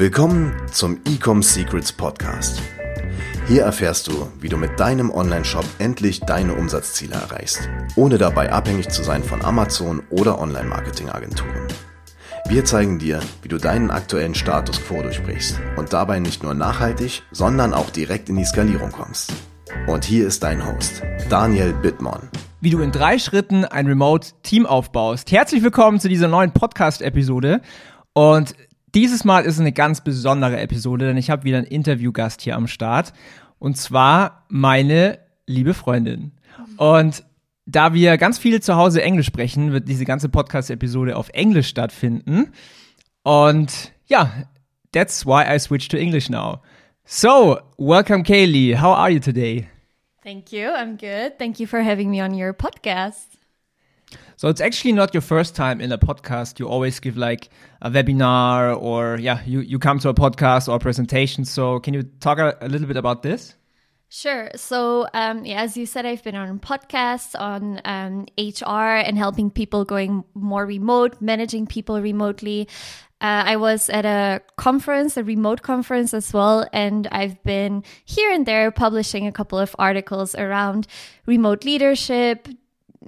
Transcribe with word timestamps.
Willkommen 0.00 0.56
zum 0.72 0.98
Ecom 1.04 1.42
Secrets 1.42 1.92
Podcast. 1.92 2.62
Hier 3.46 3.64
erfährst 3.64 4.06
du, 4.06 4.28
wie 4.40 4.48
du 4.48 4.56
mit 4.56 4.80
deinem 4.80 5.10
Online-Shop 5.10 5.66
endlich 5.78 6.20
deine 6.20 6.54
Umsatzziele 6.54 7.16
erreichst, 7.16 7.68
ohne 7.96 8.16
dabei 8.16 8.50
abhängig 8.50 8.88
zu 8.88 9.02
sein 9.02 9.22
von 9.22 9.44
Amazon 9.44 10.02
oder 10.08 10.38
Online-Marketing-Agenturen. 10.38 11.68
Wir 12.48 12.64
zeigen 12.64 12.98
dir, 12.98 13.20
wie 13.42 13.48
du 13.48 13.58
deinen 13.58 13.90
aktuellen 13.90 14.34
Status 14.34 14.82
quo 14.82 15.02
durchbrichst 15.02 15.60
und 15.76 15.92
dabei 15.92 16.18
nicht 16.18 16.42
nur 16.42 16.54
nachhaltig, 16.54 17.22
sondern 17.30 17.74
auch 17.74 17.90
direkt 17.90 18.30
in 18.30 18.36
die 18.36 18.46
Skalierung 18.46 18.92
kommst. 18.92 19.34
Und 19.86 20.06
hier 20.06 20.26
ist 20.26 20.42
dein 20.42 20.66
Host, 20.66 21.02
Daniel 21.28 21.74
Bittmann. 21.74 22.30
Wie 22.62 22.70
du 22.70 22.80
in 22.80 22.90
drei 22.90 23.18
Schritten 23.18 23.66
ein 23.66 23.86
Remote-Team 23.86 24.64
aufbaust. 24.64 25.30
Herzlich 25.30 25.62
willkommen 25.62 26.00
zu 26.00 26.08
dieser 26.08 26.28
neuen 26.28 26.52
Podcast-Episode. 26.52 27.60
Und 28.14 28.54
dieses 28.94 29.24
Mal 29.24 29.44
ist 29.44 29.60
eine 29.60 29.72
ganz 29.72 30.02
besondere 30.02 30.60
Episode, 30.60 31.06
denn 31.06 31.16
ich 31.16 31.30
habe 31.30 31.44
wieder 31.44 31.58
einen 31.58 31.66
Interviewgast 31.66 32.42
hier 32.42 32.56
am 32.56 32.66
Start. 32.66 33.12
Und 33.58 33.76
zwar 33.76 34.44
meine 34.48 35.18
liebe 35.46 35.74
Freundin. 35.74 36.32
Und 36.76 37.24
da 37.66 37.94
wir 37.94 38.16
ganz 38.16 38.38
viel 38.38 38.60
zu 38.60 38.76
Hause 38.76 39.02
Englisch 39.02 39.26
sprechen, 39.26 39.72
wird 39.72 39.88
diese 39.88 40.04
ganze 40.04 40.28
Podcast-Episode 40.28 41.16
auf 41.16 41.28
Englisch 41.30 41.68
stattfinden. 41.68 42.52
Und 43.22 43.92
ja, 44.06 44.32
that's 44.92 45.26
why 45.26 45.44
I 45.44 45.58
switched 45.58 45.90
to 45.92 45.96
English 45.96 46.30
now. 46.30 46.60
So, 47.04 47.58
welcome 47.76 48.22
Kaylee. 48.22 48.76
How 48.80 48.96
are 48.96 49.10
you 49.10 49.20
today? 49.20 49.68
Thank 50.22 50.52
you. 50.52 50.68
I'm 50.68 50.96
good. 50.96 51.38
Thank 51.38 51.58
you 51.58 51.66
for 51.66 51.82
having 51.82 52.10
me 52.10 52.22
on 52.22 52.34
your 52.34 52.52
podcast. 52.52 53.39
So 54.40 54.48
it's 54.48 54.62
actually 54.62 54.92
not 54.92 55.12
your 55.12 55.20
first 55.20 55.54
time 55.54 55.82
in 55.82 55.92
a 55.92 55.98
podcast. 55.98 56.58
You 56.58 56.66
always 56.66 56.98
give 56.98 57.18
like 57.18 57.50
a 57.82 57.90
webinar 57.90 58.74
or 58.74 59.18
yeah, 59.18 59.42
you, 59.44 59.60
you 59.60 59.78
come 59.78 59.98
to 59.98 60.08
a 60.08 60.14
podcast 60.14 60.66
or 60.66 60.76
a 60.76 60.78
presentation. 60.78 61.44
So 61.44 61.78
can 61.78 61.92
you 61.92 62.04
talk 62.04 62.38
a, 62.38 62.56
a 62.62 62.68
little 62.70 62.86
bit 62.86 62.96
about 62.96 63.22
this? 63.22 63.54
Sure. 64.08 64.50
So, 64.56 65.06
um, 65.12 65.44
yeah, 65.44 65.60
as 65.60 65.76
you 65.76 65.84
said, 65.84 66.06
I've 66.06 66.24
been 66.24 66.36
on 66.36 66.58
podcasts 66.58 67.38
on 67.38 67.82
um, 67.84 68.28
HR 68.38 68.96
and 68.96 69.18
helping 69.18 69.50
people 69.50 69.84
going 69.84 70.24
more 70.32 70.64
remote, 70.64 71.20
managing 71.20 71.66
people 71.66 72.00
remotely. 72.00 72.66
Uh, 73.20 73.44
I 73.44 73.56
was 73.56 73.90
at 73.90 74.06
a 74.06 74.40
conference, 74.56 75.18
a 75.18 75.22
remote 75.22 75.60
conference 75.60 76.14
as 76.14 76.32
well, 76.32 76.66
and 76.72 77.06
I've 77.12 77.42
been 77.42 77.84
here 78.06 78.32
and 78.32 78.46
there 78.46 78.70
publishing 78.70 79.26
a 79.26 79.32
couple 79.32 79.58
of 79.58 79.76
articles 79.78 80.34
around 80.34 80.86
remote 81.26 81.66
leadership, 81.66 82.48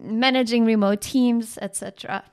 managing 0.01 0.65
remote 0.65 1.01
teams, 1.01 1.59
etc. 1.61 2.25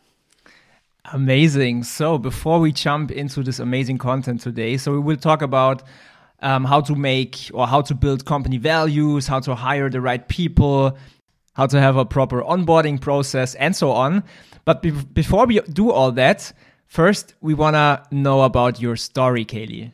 Amazing. 1.12 1.84
So 1.84 2.18
before 2.18 2.60
we 2.60 2.72
jump 2.72 3.12
into 3.12 3.44
this 3.44 3.60
amazing 3.60 3.98
content 3.98 4.42
today, 4.42 4.78
so 4.78 4.92
we 4.92 5.00
will 5.00 5.18
talk 5.18 5.42
about 5.42 5.84
um, 6.42 6.66
how 6.66 6.82
to 6.82 6.96
make 6.96 7.50
or 7.54 7.68
how 7.68 7.82
to 7.82 7.96
build 7.96 8.26
company 8.26 8.58
values, 8.58 9.28
how 9.28 9.40
to 9.42 9.56
hire 9.56 9.90
the 9.90 10.02
right 10.02 10.28
people, 10.28 10.98
how 11.54 11.68
to 11.68 11.80
have 11.80 11.98
a 11.98 12.06
proper 12.06 12.42
onboarding 12.42 13.00
process, 13.00 13.56
and 13.56 13.76
so 13.76 13.92
on. 13.92 14.24
But 14.66 14.82
be 14.82 14.92
before 14.92 15.46
we 15.46 15.60
do 15.62 15.92
all 15.92 16.12
that, 16.14 16.54
first 16.86 17.34
we 17.42 17.54
want 17.54 17.76
to 17.76 18.04
know 18.16 18.44
about 18.44 18.80
your 18.80 18.96
story, 18.96 19.46
Kaylee. 19.46 19.92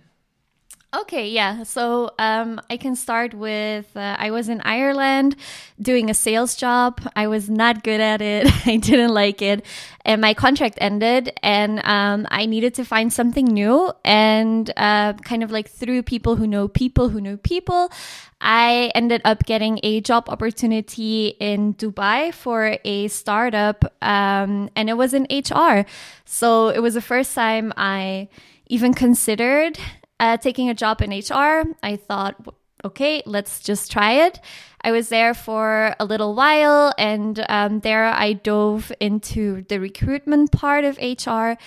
Okay, 1.02 1.28
yeah. 1.28 1.64
So 1.64 2.12
um, 2.20 2.62
I 2.70 2.78
can 2.78 2.96
start 2.96 3.34
with 3.34 3.86
uh, 3.98 4.16
I 4.18 4.32
was 4.32 4.48
in 4.48 4.62
Ireland 4.62 5.36
doing 5.82 6.10
a 6.10 6.14
sales 6.14 6.56
job. 6.56 7.02
I 7.18 7.28
was 7.28 7.50
not 7.50 7.84
good 7.84 8.00
at 8.00 8.22
it. 8.22 8.48
I 8.66 8.78
didn't 8.78 9.14
like 9.14 9.42
it. 9.42 9.66
And 10.06 10.22
my 10.22 10.34
contract 10.34 10.78
ended, 10.80 11.38
and 11.44 11.82
um, 11.84 12.28
I 12.32 12.46
needed 12.46 12.76
to 12.76 12.86
find 12.86 13.12
something 13.12 13.46
new. 13.46 13.92
And 14.06 14.72
uh, 14.78 15.14
kind 15.14 15.44
of 15.44 15.52
like 15.52 15.70
through 15.70 16.04
people 16.04 16.38
who 16.38 16.48
know 16.48 16.70
people 16.70 17.10
who 17.10 17.20
know 17.20 17.38
people, 17.38 17.92
I 18.40 18.92
ended 18.96 19.22
up 19.26 19.44
getting 19.46 19.80
a 19.84 20.00
job 20.00 20.30
opportunity 20.30 21.36
in 21.42 21.74
Dubai 21.74 22.34
for 22.34 22.78
a 22.86 23.10
startup, 23.10 23.84
um, 24.02 24.70
and 24.78 24.90
it 24.90 24.96
was 24.96 25.14
in 25.14 25.28
HR. 25.30 25.86
So 26.24 26.70
it 26.70 26.80
was 26.80 26.94
the 26.94 27.02
first 27.02 27.36
time 27.36 27.74
I 27.76 28.30
even 28.68 28.94
considered 28.94 29.78
uh, 30.20 30.38
taking 30.38 30.70
a 30.70 30.74
job 30.74 31.02
in 31.02 31.12
HR. 31.12 31.64
I 31.84 31.96
thought, 31.96 32.36
okay, 32.84 33.24
let's 33.26 33.60
just 33.60 33.92
try 33.92 34.26
it. 34.26 34.40
I 34.82 34.92
was 34.92 35.10
there 35.10 35.34
for 35.34 35.96
a 36.00 36.06
little 36.06 36.36
while, 36.36 36.94
and 36.98 37.44
um, 37.50 37.80
there 37.80 38.06
I 38.06 38.34
dove 38.34 38.92
into 39.00 39.64
the 39.68 39.80
recruitment 39.80 40.52
part 40.52 40.86
of 40.86 40.98
HR. 40.98 41.58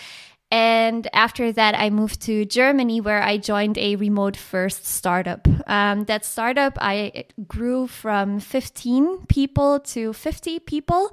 And 0.51 1.07
after 1.13 1.53
that, 1.53 1.75
I 1.75 1.91
moved 1.91 2.23
to 2.23 2.47
Germany 2.47 3.03
where 3.03 3.23
I 3.23 3.37
joined 3.37 3.77
a 3.77 3.97
remote 3.97 4.37
first 4.37 4.87
startup. 4.87 5.47
Um, 5.69 6.05
that 6.05 6.25
startup, 6.25 6.79
I 6.81 7.27
grew 7.47 7.87
from 7.87 8.41
15 8.41 9.27
people 9.27 9.81
to 9.81 10.15
50 10.15 10.61
people. 10.61 11.13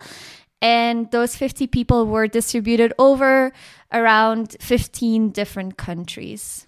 And 0.62 1.12
those 1.12 1.35
50 1.35 1.68
people 1.68 2.07
were 2.07 2.28
distributed 2.28 2.94
over 2.97 3.51
around 3.91 4.56
15 4.62 5.31
different 5.31 5.78
countries. 5.78 6.64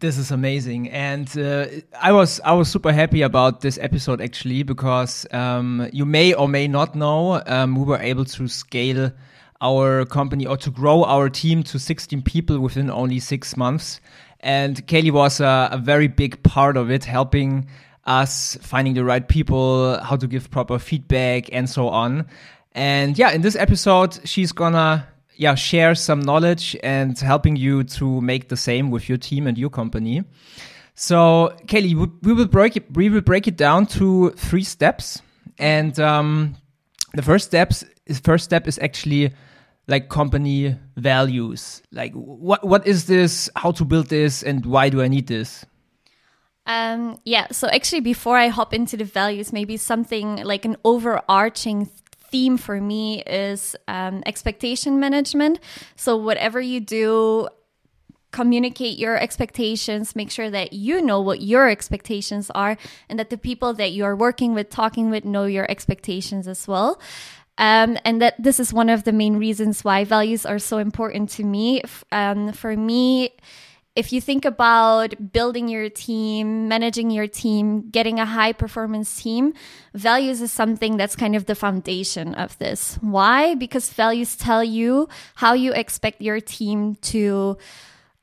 This 0.00 0.18
is 0.18 0.32
amazing, 0.32 0.90
and 0.90 1.28
uh, 1.38 1.66
I 2.00 2.10
was 2.10 2.40
I 2.40 2.52
was 2.52 2.68
super 2.68 2.92
happy 2.92 3.22
about 3.22 3.60
this 3.60 3.78
episode 3.78 4.20
actually 4.20 4.64
because 4.64 5.24
um, 5.30 5.88
you 5.92 6.04
may 6.04 6.34
or 6.34 6.48
may 6.48 6.66
not 6.66 6.96
know 6.96 7.40
um, 7.46 7.76
we 7.76 7.84
were 7.84 8.00
able 8.00 8.24
to 8.24 8.48
scale 8.48 9.12
our 9.60 10.04
company 10.04 10.46
or 10.46 10.56
to 10.56 10.70
grow 10.70 11.04
our 11.04 11.28
team 11.30 11.62
to 11.62 11.78
16 11.78 12.22
people 12.22 12.58
within 12.58 12.90
only 12.90 13.20
six 13.20 13.56
months, 13.56 14.00
and 14.40 14.84
Kelly 14.88 15.12
was 15.12 15.38
a, 15.38 15.68
a 15.70 15.78
very 15.78 16.08
big 16.08 16.42
part 16.42 16.76
of 16.76 16.90
it, 16.90 17.04
helping 17.04 17.68
us 18.04 18.58
finding 18.62 18.94
the 18.94 19.04
right 19.04 19.28
people, 19.28 19.96
how 20.02 20.16
to 20.16 20.26
give 20.26 20.50
proper 20.50 20.80
feedback, 20.80 21.48
and 21.52 21.70
so 21.70 21.88
on. 21.88 22.26
And 22.72 23.16
yeah, 23.16 23.30
in 23.30 23.42
this 23.42 23.54
episode, 23.54 24.18
she's 24.28 24.50
gonna 24.50 25.06
yeah 25.36 25.54
share 25.54 25.94
some 25.94 26.20
knowledge 26.20 26.76
and 26.82 27.18
helping 27.18 27.56
you 27.56 27.84
to 27.84 28.20
make 28.20 28.48
the 28.48 28.56
same 28.56 28.90
with 28.90 29.08
your 29.08 29.18
team 29.18 29.46
and 29.46 29.58
your 29.58 29.70
company. 29.70 30.22
So, 30.94 31.56
Kelly, 31.66 31.94
we 31.94 32.32
will 32.32 32.46
break 32.46 32.76
it. 32.76 32.94
We 32.94 33.08
will 33.08 33.20
break 33.20 33.48
it 33.48 33.56
down 33.56 33.86
to 33.98 34.30
three 34.30 34.62
steps, 34.62 35.20
and 35.58 35.98
um, 35.98 36.56
the 37.14 37.22
first 37.22 37.46
steps 37.46 37.84
is 38.06 38.20
first 38.20 38.44
step 38.44 38.68
is 38.68 38.78
actually 38.78 39.34
like 39.88 40.08
company 40.08 40.76
values. 40.96 41.82
Like, 41.90 42.12
what 42.12 42.64
what 42.64 42.86
is 42.86 43.06
this? 43.06 43.50
How 43.56 43.72
to 43.72 43.84
build 43.84 44.06
this, 44.06 44.42
and 44.44 44.64
why 44.64 44.88
do 44.88 45.02
I 45.02 45.08
need 45.08 45.26
this? 45.26 45.66
Um, 46.66 47.18
yeah. 47.24 47.48
So 47.50 47.68
actually, 47.68 48.00
before 48.00 48.36
I 48.36 48.48
hop 48.48 48.72
into 48.72 48.96
the 48.96 49.04
values, 49.04 49.52
maybe 49.52 49.76
something 49.76 50.36
like 50.44 50.64
an 50.64 50.76
overarching 50.84 51.90
theme 52.34 52.56
for 52.56 52.80
me 52.80 53.22
is 53.22 53.76
um, 53.86 54.20
expectation 54.26 54.98
management. 54.98 55.60
So, 55.94 56.16
whatever 56.16 56.60
you 56.60 56.80
do, 56.80 57.46
communicate 58.32 58.98
your 58.98 59.16
expectations, 59.16 60.16
make 60.16 60.32
sure 60.32 60.50
that 60.50 60.72
you 60.72 61.00
know 61.00 61.20
what 61.20 61.40
your 61.42 61.68
expectations 61.68 62.50
are, 62.52 62.76
and 63.08 63.20
that 63.20 63.30
the 63.30 63.38
people 63.38 63.72
that 63.74 63.92
you 63.92 64.04
are 64.04 64.16
working 64.16 64.52
with, 64.52 64.68
talking 64.68 65.10
with, 65.10 65.24
know 65.24 65.44
your 65.44 65.70
expectations 65.70 66.48
as 66.48 66.66
well. 66.66 67.00
Um, 67.56 67.96
and 68.04 68.20
that 68.20 68.34
this 68.42 68.58
is 68.58 68.72
one 68.72 68.88
of 68.88 69.04
the 69.04 69.12
main 69.12 69.36
reasons 69.36 69.84
why 69.84 70.02
values 70.02 70.44
are 70.44 70.58
so 70.58 70.78
important 70.78 71.30
to 71.36 71.44
me. 71.44 71.82
Um, 72.10 72.52
for 72.52 72.76
me, 72.76 73.30
if 73.96 74.12
you 74.12 74.20
think 74.20 74.44
about 74.44 75.32
building 75.32 75.68
your 75.68 75.88
team, 75.88 76.66
managing 76.66 77.10
your 77.10 77.28
team, 77.28 77.90
getting 77.90 78.18
a 78.18 78.26
high 78.26 78.52
performance 78.52 79.22
team, 79.22 79.54
values 79.94 80.40
is 80.40 80.50
something 80.50 80.96
that's 80.96 81.14
kind 81.14 81.36
of 81.36 81.46
the 81.46 81.54
foundation 81.54 82.34
of 82.34 82.58
this. 82.58 82.98
Why? 83.00 83.54
Because 83.54 83.92
values 83.92 84.34
tell 84.36 84.64
you 84.64 85.08
how 85.36 85.52
you 85.52 85.72
expect 85.72 86.20
your 86.20 86.40
team 86.40 86.96
to 87.02 87.56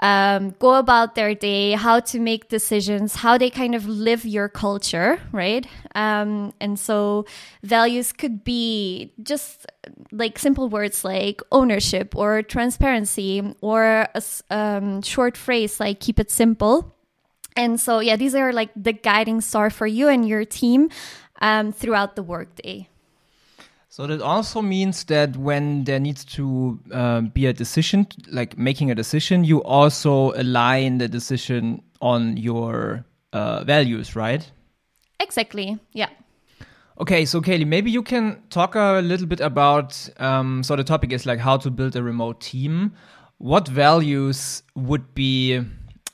um, 0.01 0.55
go 0.57 0.75
about 0.75 1.13
their 1.15 1.35
day, 1.35 1.73
how 1.73 1.99
to 1.99 2.19
make 2.19 2.49
decisions, 2.49 3.15
how 3.15 3.37
they 3.37 3.49
kind 3.49 3.75
of 3.75 3.87
live 3.87 4.25
your 4.25 4.49
culture, 4.49 5.19
right? 5.31 5.65
Um, 5.93 6.53
and 6.59 6.79
so 6.79 7.25
values 7.61 8.11
could 8.11 8.43
be 8.43 9.13
just 9.21 9.67
like 10.11 10.39
simple 10.39 10.69
words 10.69 11.03
like 11.03 11.41
ownership 11.51 12.15
or 12.15 12.41
transparency 12.41 13.55
or 13.61 14.07
a 14.13 14.23
um, 14.49 15.01
short 15.01 15.37
phrase 15.37 15.79
like 15.79 15.99
keep 15.99 16.19
it 16.19 16.31
simple. 16.31 16.95
And 17.55 17.79
so, 17.79 17.99
yeah, 17.99 18.15
these 18.15 18.33
are 18.33 18.53
like 18.53 18.69
the 18.75 18.93
guiding 18.93 19.41
star 19.41 19.69
for 19.69 19.85
you 19.85 20.07
and 20.07 20.27
your 20.27 20.45
team 20.45 20.89
um, 21.41 21.71
throughout 21.71 22.15
the 22.15 22.23
workday. 22.23 22.87
So 23.91 24.07
that 24.07 24.21
also 24.21 24.61
means 24.61 25.03
that 25.03 25.35
when 25.35 25.83
there 25.83 25.99
needs 25.99 26.23
to 26.37 26.79
uh, 26.93 27.21
be 27.21 27.45
a 27.45 27.51
decision, 27.51 28.07
like 28.31 28.57
making 28.57 28.89
a 28.89 28.95
decision, 28.95 29.43
you 29.43 29.61
also 29.63 30.31
align 30.31 30.97
the 30.97 31.09
decision 31.09 31.81
on 31.99 32.37
your 32.37 33.03
uh, 33.33 33.65
values, 33.65 34.15
right? 34.15 34.49
Exactly. 35.19 35.77
Yeah. 35.91 36.07
Okay, 37.01 37.25
so 37.25 37.41
Kaylee, 37.41 37.67
maybe 37.67 37.91
you 37.91 38.01
can 38.01 38.41
talk 38.49 38.75
a 38.75 39.01
little 39.01 39.27
bit 39.27 39.41
about. 39.41 40.09
Um, 40.21 40.63
so 40.63 40.77
the 40.77 40.85
topic 40.85 41.11
is 41.11 41.25
like 41.25 41.39
how 41.39 41.57
to 41.57 41.69
build 41.69 41.97
a 41.97 42.01
remote 42.01 42.39
team. 42.39 42.93
what 43.41 43.67
values 43.67 44.61
would 44.75 45.15
be 45.15 45.59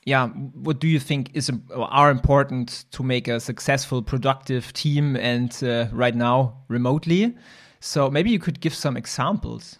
yeah 0.05 0.29
what 0.29 0.79
do 0.79 0.87
you 0.87 0.97
think 0.97 1.29
is 1.33 1.51
are 1.75 2.09
important 2.09 2.85
to 2.91 3.03
make 3.03 3.27
a 3.27 3.37
successful 3.37 4.01
productive 4.01 4.71
team 4.71 5.17
and 5.17 5.61
uh, 5.61 5.87
right 5.91 6.15
now 6.15 6.55
remotely 6.69 7.35
so 7.79 8.09
maybe 8.09 8.29
you 8.29 8.39
could 8.39 8.59
give 8.59 8.73
some 8.73 8.97
examples 8.97 9.79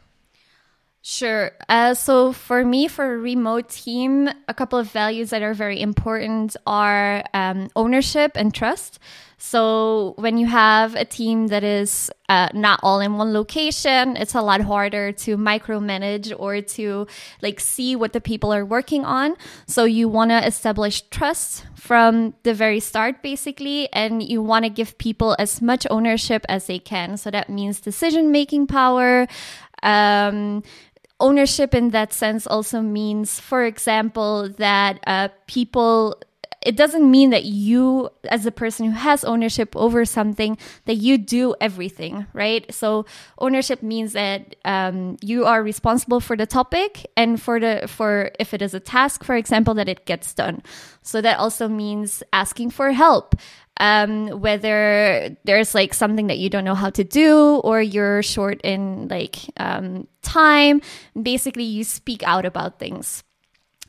Sure. 1.10 1.52
Uh, 1.70 1.94
so 1.94 2.34
for 2.34 2.66
me, 2.66 2.90
for 2.90 3.14
a 3.14 3.18
remote 3.18 3.70
team, 3.70 4.30
a 4.50 4.54
couple 4.54 4.78
of 4.78 4.92
values 4.92 5.30
that 5.30 5.42
are 5.42 5.54
very 5.54 5.80
important 5.80 6.58
are 6.68 7.24
um, 7.34 7.70
ownership 7.78 8.34
and 8.36 8.54
trust. 8.54 9.00
So 9.38 10.16
when 10.18 10.38
you 10.38 10.48
have 10.48 10.96
a 10.96 11.06
team 11.06 11.48
that 11.48 11.64
is 11.64 12.12
uh, 12.28 12.50
not 12.54 12.82
all 12.84 13.00
in 13.00 13.18
one 13.18 13.32
location, 13.32 14.18
it's 14.18 14.36
a 14.36 14.42
lot 14.42 14.60
harder 14.60 15.14
to 15.14 15.38
micromanage 15.38 16.34
or 16.38 16.60
to 16.60 17.08
like 17.42 17.62
see 17.62 17.96
what 17.96 18.12
the 18.12 18.20
people 18.20 18.52
are 18.54 18.66
working 18.66 19.06
on. 19.06 19.38
So 19.66 19.86
you 19.86 20.10
want 20.10 20.32
to 20.32 20.46
establish 20.46 21.04
trust 21.04 21.66
from 21.76 22.34
the 22.44 22.54
very 22.54 22.82
start, 22.82 23.24
basically, 23.24 23.88
and 23.94 24.22
you 24.22 24.42
want 24.42 24.66
to 24.66 24.70
give 24.70 24.98
people 24.98 25.38
as 25.40 25.62
much 25.62 25.88
ownership 25.90 26.46
as 26.50 26.68
they 26.68 26.80
can. 26.80 27.16
So 27.16 27.32
that 27.32 27.50
means 27.50 27.80
decision 27.80 28.34
making 28.34 28.68
power. 28.68 29.26
Um, 29.84 30.64
ownership 31.20 31.74
in 31.74 31.90
that 31.92 32.14
sense 32.14 32.46
also 32.48 32.82
means, 32.82 33.40
for 33.40 33.66
example, 33.66 34.50
that 34.58 35.00
uh, 35.08 35.30
people 35.48 36.20
it 36.62 36.76
doesn't 36.76 37.10
mean 37.10 37.30
that 37.30 37.46
you 37.46 38.10
as 38.30 38.46
a 38.46 38.52
person 38.52 38.88
who 38.88 38.92
has 38.92 39.24
ownership 39.24 39.76
over 39.76 40.06
something 40.06 40.58
that 40.86 40.96
you 40.96 41.18
do 41.18 41.56
everything 41.62 42.26
right 42.34 42.74
so 42.74 43.06
ownership 43.40 43.84
means 43.84 44.14
that 44.14 44.56
um, 44.66 45.18
you 45.22 45.46
are 45.46 45.64
responsible 45.64 46.20
for 46.20 46.36
the 46.36 46.46
topic 46.46 47.06
and 47.16 47.42
for 47.42 47.60
the 47.60 47.86
for 47.88 48.32
if 48.40 48.54
it 48.54 48.62
is 48.62 48.74
a 48.74 48.80
task 48.80 49.24
for 49.24 49.36
example 49.36 49.74
that 49.74 49.88
it 49.88 50.06
gets 50.06 50.34
done 50.34 50.62
so 51.02 51.22
that 51.22 51.38
also 51.38 51.68
means 51.68 52.24
asking 52.34 52.70
for 52.70 52.92
help 52.92 53.36
um, 53.80 54.28
whether 54.42 55.36
there's 55.44 55.76
like 55.76 55.94
something 55.94 56.28
that 56.28 56.40
you 56.40 56.50
don't 56.50 56.64
know 56.64 56.76
how 56.76 56.90
to 56.90 57.04
do 57.04 57.58
or 57.64 57.82
you're 57.82 58.24
short 58.24 58.60
in 58.62 59.08
like 59.08 59.38
um, 59.58 60.08
time. 60.22 60.82
Basically, 61.22 61.64
you 61.64 61.84
speak 61.84 62.24
out 62.24 62.46
about 62.46 62.80
things. 62.80 63.24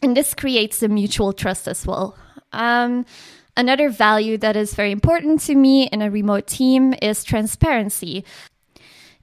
And 0.03 0.17
this 0.17 0.35
creates 0.35 0.83
a 0.83 0.89
mutual 0.89 1.33
trust 1.33 1.67
as 1.67 1.87
well. 1.87 2.17
Um, 2.53 3.05
another 3.57 3.91
value 3.91 4.39
that 4.39 4.57
is 4.57 4.75
very 4.75 4.93
important 4.93 5.41
to 5.43 5.55
me 5.55 5.89
in 5.89 6.03
a 6.03 6.11
remote 6.11 6.47
team 6.47 6.95
is 7.03 7.25
transparency 7.25 8.25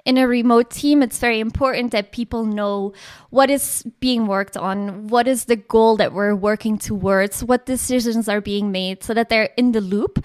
in 0.06 0.20
a 0.20 0.28
remote 0.28 0.70
team, 0.70 1.02
it's 1.02 1.18
very 1.18 1.40
important 1.40 1.92
that 1.92 2.12
people 2.12 2.46
know 2.46 2.94
what 3.32 3.50
is 3.50 3.84
being 4.00 4.28
worked 4.28 4.56
on, 4.56 5.08
what 5.08 5.28
is 5.28 5.46
the 5.46 5.56
goal 5.56 5.98
that 5.98 6.14
we're 6.14 6.36
working 6.36 6.78
towards, 6.78 7.44
what 7.44 7.66
decisions 7.66 8.30
are 8.30 8.40
being 8.40 8.72
made, 8.72 9.04
so 9.04 9.16
that 9.16 9.30
they're 9.30 9.50
in 9.58 9.72
the 9.72 9.82
loop. 9.82 10.24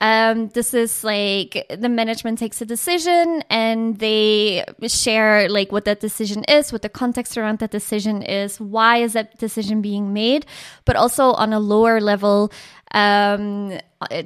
Um, 0.00 0.48
this 0.48 0.74
is 0.74 1.02
like 1.04 1.66
the 1.70 1.88
management 1.88 2.38
takes 2.38 2.60
a 2.60 2.66
decision 2.66 3.42
and 3.48 3.98
they 3.98 4.64
share 4.86 5.48
like 5.48 5.72
what 5.72 5.86
that 5.86 6.00
decision 6.00 6.44
is, 6.44 6.70
what 6.70 6.82
the 6.82 6.90
context 6.90 7.38
around 7.38 7.60
that 7.60 7.70
decision 7.70 8.22
is, 8.22 8.60
why 8.60 8.98
is 8.98 9.14
that 9.14 9.38
decision 9.38 9.80
being 9.80 10.12
made, 10.12 10.44
but 10.84 10.96
also 10.96 11.32
on 11.32 11.54
a 11.54 11.60
lower 11.60 11.98
level, 11.98 12.52
um, 12.90 13.78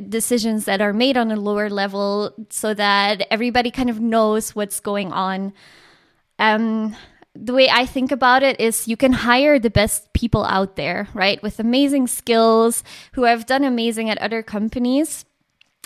decisions 0.08 0.64
that 0.64 0.80
are 0.80 0.92
made 0.92 1.16
on 1.16 1.30
a 1.30 1.36
lower 1.36 1.70
level 1.70 2.34
so 2.50 2.74
that 2.74 3.22
everybody 3.30 3.70
kind 3.70 3.90
of 3.90 4.00
knows 4.00 4.56
what's 4.56 4.80
going 4.80 5.12
on. 5.12 5.52
Um, 6.40 6.96
the 7.36 7.52
way 7.52 7.68
I 7.70 7.86
think 7.86 8.10
about 8.10 8.42
it 8.42 8.58
is 8.58 8.88
you 8.88 8.96
can 8.96 9.12
hire 9.12 9.60
the 9.60 9.70
best 9.70 10.12
people 10.14 10.44
out 10.44 10.74
there, 10.74 11.06
right? 11.14 11.40
With 11.44 11.60
amazing 11.60 12.08
skills 12.08 12.82
who 13.12 13.22
have 13.22 13.46
done 13.46 13.62
amazing 13.62 14.10
at 14.10 14.18
other 14.18 14.42
companies 14.42 15.24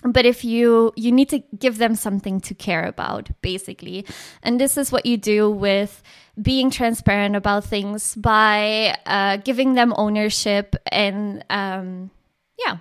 but 0.05 0.27
if 0.27 0.45
you 0.45 0.93
you 0.97 1.11
need 1.11 1.29
to 1.31 1.43
give 1.59 1.79
them 1.79 1.95
something 1.95 2.41
to 2.41 2.55
care 2.55 2.85
about 2.85 3.31
basically. 3.41 4.05
And 4.43 4.61
this 4.61 4.77
is 4.77 4.93
what 4.93 5.07
you 5.07 5.17
do 5.17 5.51
with 5.51 6.03
being 6.41 6.71
transparent 6.71 7.37
about 7.37 7.65
things 7.65 8.15
by 8.17 8.97
uh, 9.07 9.39
giving 9.39 9.75
them 9.75 9.95
ownership 9.97 10.77
and 10.91 11.45
um, 11.51 12.11
yeah. 12.59 12.79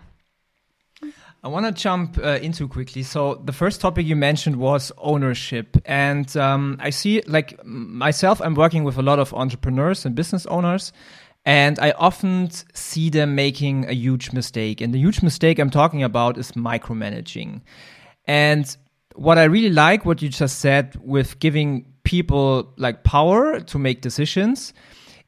I 1.45 1.49
want 1.49 1.65
to 1.65 1.73
jump 1.73 2.17
uh, 2.17 2.39
into 2.41 2.69
quickly. 2.69 3.03
So 3.03 3.35
the 3.43 3.51
first 3.51 3.81
topic 3.81 4.05
you 4.05 4.15
mentioned 4.15 4.55
was 4.55 4.93
ownership, 4.97 5.75
and 5.83 6.37
um, 6.37 6.77
I 6.79 6.89
see, 6.89 7.21
like 7.27 7.61
myself, 7.65 8.41
I'm 8.41 8.55
working 8.55 8.85
with 8.85 8.97
a 8.97 9.01
lot 9.01 9.19
of 9.19 9.33
entrepreneurs 9.33 10.05
and 10.05 10.15
business 10.15 10.45
owners, 10.45 10.93
and 11.45 11.77
I 11.79 11.91
often 11.91 12.49
see 12.73 13.09
them 13.09 13.35
making 13.35 13.89
a 13.89 13.93
huge 13.93 14.31
mistake. 14.31 14.79
And 14.79 14.93
the 14.93 14.99
huge 14.99 15.21
mistake 15.21 15.59
I'm 15.59 15.69
talking 15.69 16.03
about 16.03 16.37
is 16.37 16.53
micromanaging. 16.53 17.61
And 18.25 18.77
what 19.15 19.37
I 19.37 19.43
really 19.43 19.69
like, 19.69 20.05
what 20.05 20.21
you 20.21 20.29
just 20.29 20.59
said, 20.59 20.97
with 21.03 21.39
giving 21.39 21.85
people 22.03 22.73
like 22.77 23.03
power 23.03 23.59
to 23.59 23.79
make 23.79 24.01
decisions, 24.01 24.73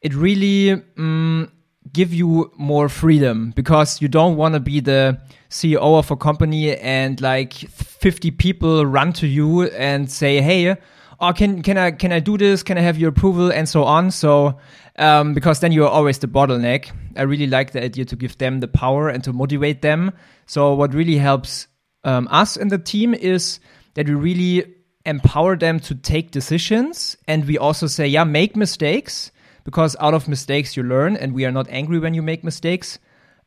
it 0.01 0.13
really 0.13 0.81
um, 0.97 1.51
give 1.91 2.13
you 2.13 2.51
more 2.57 2.89
freedom 2.89 3.51
because 3.55 4.01
you 4.01 4.07
don't 4.07 4.37
want 4.37 4.53
to 4.53 4.59
be 4.59 4.79
the 4.79 5.19
CEO 5.49 5.97
of 5.97 6.11
a 6.11 6.15
company 6.15 6.77
and 6.77 7.19
like 7.21 7.53
50 7.53 8.31
people 8.31 8.85
run 8.85 9.13
to 9.13 9.27
you 9.27 9.63
and 9.63 10.09
say, 10.09 10.41
"Hey, 10.41 10.75
oh, 11.19 11.33
can 11.33 11.61
can 11.61 11.77
I 11.77 11.91
can 11.91 12.11
I 12.11 12.19
do 12.19 12.37
this? 12.37 12.63
Can 12.63 12.77
I 12.77 12.81
have 12.81 12.97
your 12.97 13.09
approval?" 13.09 13.51
and 13.51 13.67
so 13.67 13.83
on. 13.83 14.11
So 14.11 14.57
um, 14.97 15.33
because 15.33 15.59
then 15.59 15.71
you're 15.71 15.89
always 15.89 16.19
the 16.19 16.27
bottleneck. 16.27 16.91
I 17.15 17.23
really 17.23 17.47
like 17.47 17.71
the 17.71 17.83
idea 17.83 18.05
to 18.05 18.15
give 18.15 18.37
them 18.37 18.59
the 18.59 18.67
power 18.67 19.09
and 19.09 19.23
to 19.23 19.33
motivate 19.33 19.81
them. 19.81 20.11
So 20.45 20.73
what 20.73 20.93
really 20.93 21.17
helps 21.17 21.67
um, 22.03 22.27
us 22.31 22.57
in 22.57 22.69
the 22.69 22.77
team 22.77 23.13
is 23.13 23.59
that 23.95 24.07
we 24.07 24.15
really 24.15 24.75
empower 25.05 25.55
them 25.55 25.79
to 25.79 25.95
take 25.95 26.31
decisions, 26.31 27.15
and 27.27 27.45
we 27.45 27.57
also 27.57 27.87
say, 27.87 28.07
yeah, 28.07 28.23
make 28.23 28.55
mistakes 28.55 29.31
because 29.63 29.95
out 29.99 30.13
of 30.13 30.27
mistakes 30.27 30.77
you 30.77 30.83
learn, 30.83 31.15
and 31.15 31.33
we 31.33 31.45
are 31.45 31.51
not 31.51 31.67
angry 31.69 31.99
when 31.99 32.13
you 32.13 32.21
make 32.21 32.43
mistakes. 32.43 32.99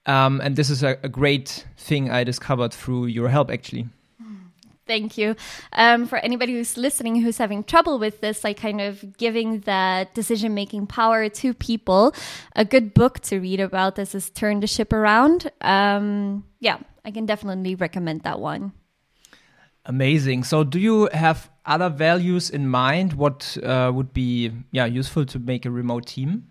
Um, 0.06 0.41
and 0.41 0.56
this 0.56 0.71
is 0.71 0.83
a, 0.83 0.99
a 1.03 1.09
great 1.09 1.67
thing 1.77 2.11
I 2.11 2.25
discovered 2.25 2.73
through 2.73 3.06
your 3.06 3.29
help, 3.29 3.51
actually. 3.51 3.89
Thank 4.88 5.19
you. 5.19 5.37
Um, 5.75 6.06
for 6.06 6.17
anybody 6.17 6.55
who's 6.55 6.79
listening 6.79 7.20
who's 7.20 7.37
having 7.37 7.62
trouble 7.62 7.99
with 7.99 8.23
this, 8.23 8.43
like 8.43 8.56
kind 8.56 8.81
of 8.81 9.19
giving 9.19 9.61
that 9.61 10.14
decision 10.14 10.55
making 10.55 10.87
power 10.87 11.29
to 11.29 11.53
people, 11.53 12.15
a 12.56 12.65
good 12.65 12.94
book 12.94 13.20
to 13.29 13.39
read 13.39 13.60
about 13.60 13.96
this 13.96 14.15
is 14.15 14.31
Turn 14.31 14.60
the 14.60 14.67
Ship 14.67 14.91
Around. 14.91 15.53
Um, 15.60 16.44
yeah, 16.58 16.79
I 17.05 17.10
can 17.10 17.27
definitely 17.27 17.74
recommend 17.74 18.22
that 18.22 18.41
one. 18.41 18.72
Amazing. 19.84 20.44
So, 20.44 20.65
do 20.65 20.79
you 20.79 21.10
have 21.13 21.51
other 21.67 21.91
values 21.91 22.48
in 22.48 22.67
mind? 22.67 23.13
What 23.13 23.58
uh, 23.63 23.93
would 23.94 24.15
be 24.15 24.53
yeah 24.72 24.86
useful 24.86 25.27
to 25.27 25.39
make 25.39 25.67
a 25.67 25.70
remote 25.70 26.06
team? 26.06 26.46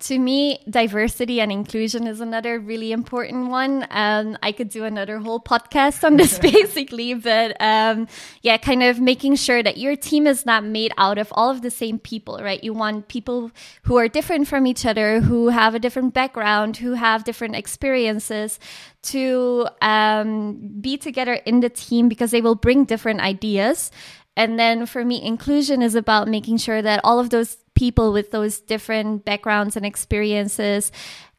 To 0.00 0.18
me, 0.18 0.62
diversity 0.68 1.40
and 1.40 1.50
inclusion 1.50 2.06
is 2.06 2.20
another 2.20 2.58
really 2.58 2.92
important 2.92 3.50
one. 3.50 3.86
Um, 3.90 4.38
I 4.42 4.52
could 4.52 4.68
do 4.68 4.84
another 4.84 5.18
whole 5.18 5.40
podcast 5.40 6.04
on 6.04 6.16
this 6.16 6.38
basically, 6.50 7.14
but 7.14 7.56
um, 7.60 8.08
yeah, 8.42 8.56
kind 8.56 8.82
of 8.82 9.00
making 9.00 9.36
sure 9.36 9.62
that 9.62 9.76
your 9.76 9.96
team 9.96 10.26
is 10.26 10.46
not 10.46 10.64
made 10.64 10.92
out 10.98 11.18
of 11.18 11.28
all 11.32 11.50
of 11.50 11.62
the 11.62 11.70
same 11.70 11.98
people, 11.98 12.38
right? 12.42 12.62
You 12.62 12.72
want 12.72 13.08
people 13.08 13.50
who 13.82 13.96
are 13.96 14.08
different 14.08 14.48
from 14.48 14.66
each 14.66 14.86
other, 14.86 15.20
who 15.20 15.48
have 15.48 15.74
a 15.74 15.78
different 15.78 16.14
background, 16.14 16.76
who 16.76 16.94
have 16.94 17.24
different 17.24 17.56
experiences 17.56 18.58
to 19.02 19.68
um, 19.80 20.78
be 20.80 20.96
together 20.96 21.34
in 21.34 21.60
the 21.60 21.70
team 21.70 22.08
because 22.08 22.30
they 22.30 22.40
will 22.40 22.54
bring 22.54 22.84
different 22.84 23.20
ideas. 23.20 23.90
And 24.38 24.56
then 24.56 24.86
for 24.86 25.04
me, 25.04 25.20
inclusion 25.20 25.82
is 25.82 25.96
about 25.96 26.28
making 26.28 26.58
sure 26.58 26.80
that 26.80 27.00
all 27.02 27.18
of 27.18 27.30
those 27.30 27.56
people 27.78 28.12
with 28.12 28.30
those 28.30 28.54
different 28.60 29.24
backgrounds 29.24 29.76
and 29.76 29.86
experiences 29.86 30.90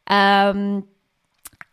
um, 0.06 0.88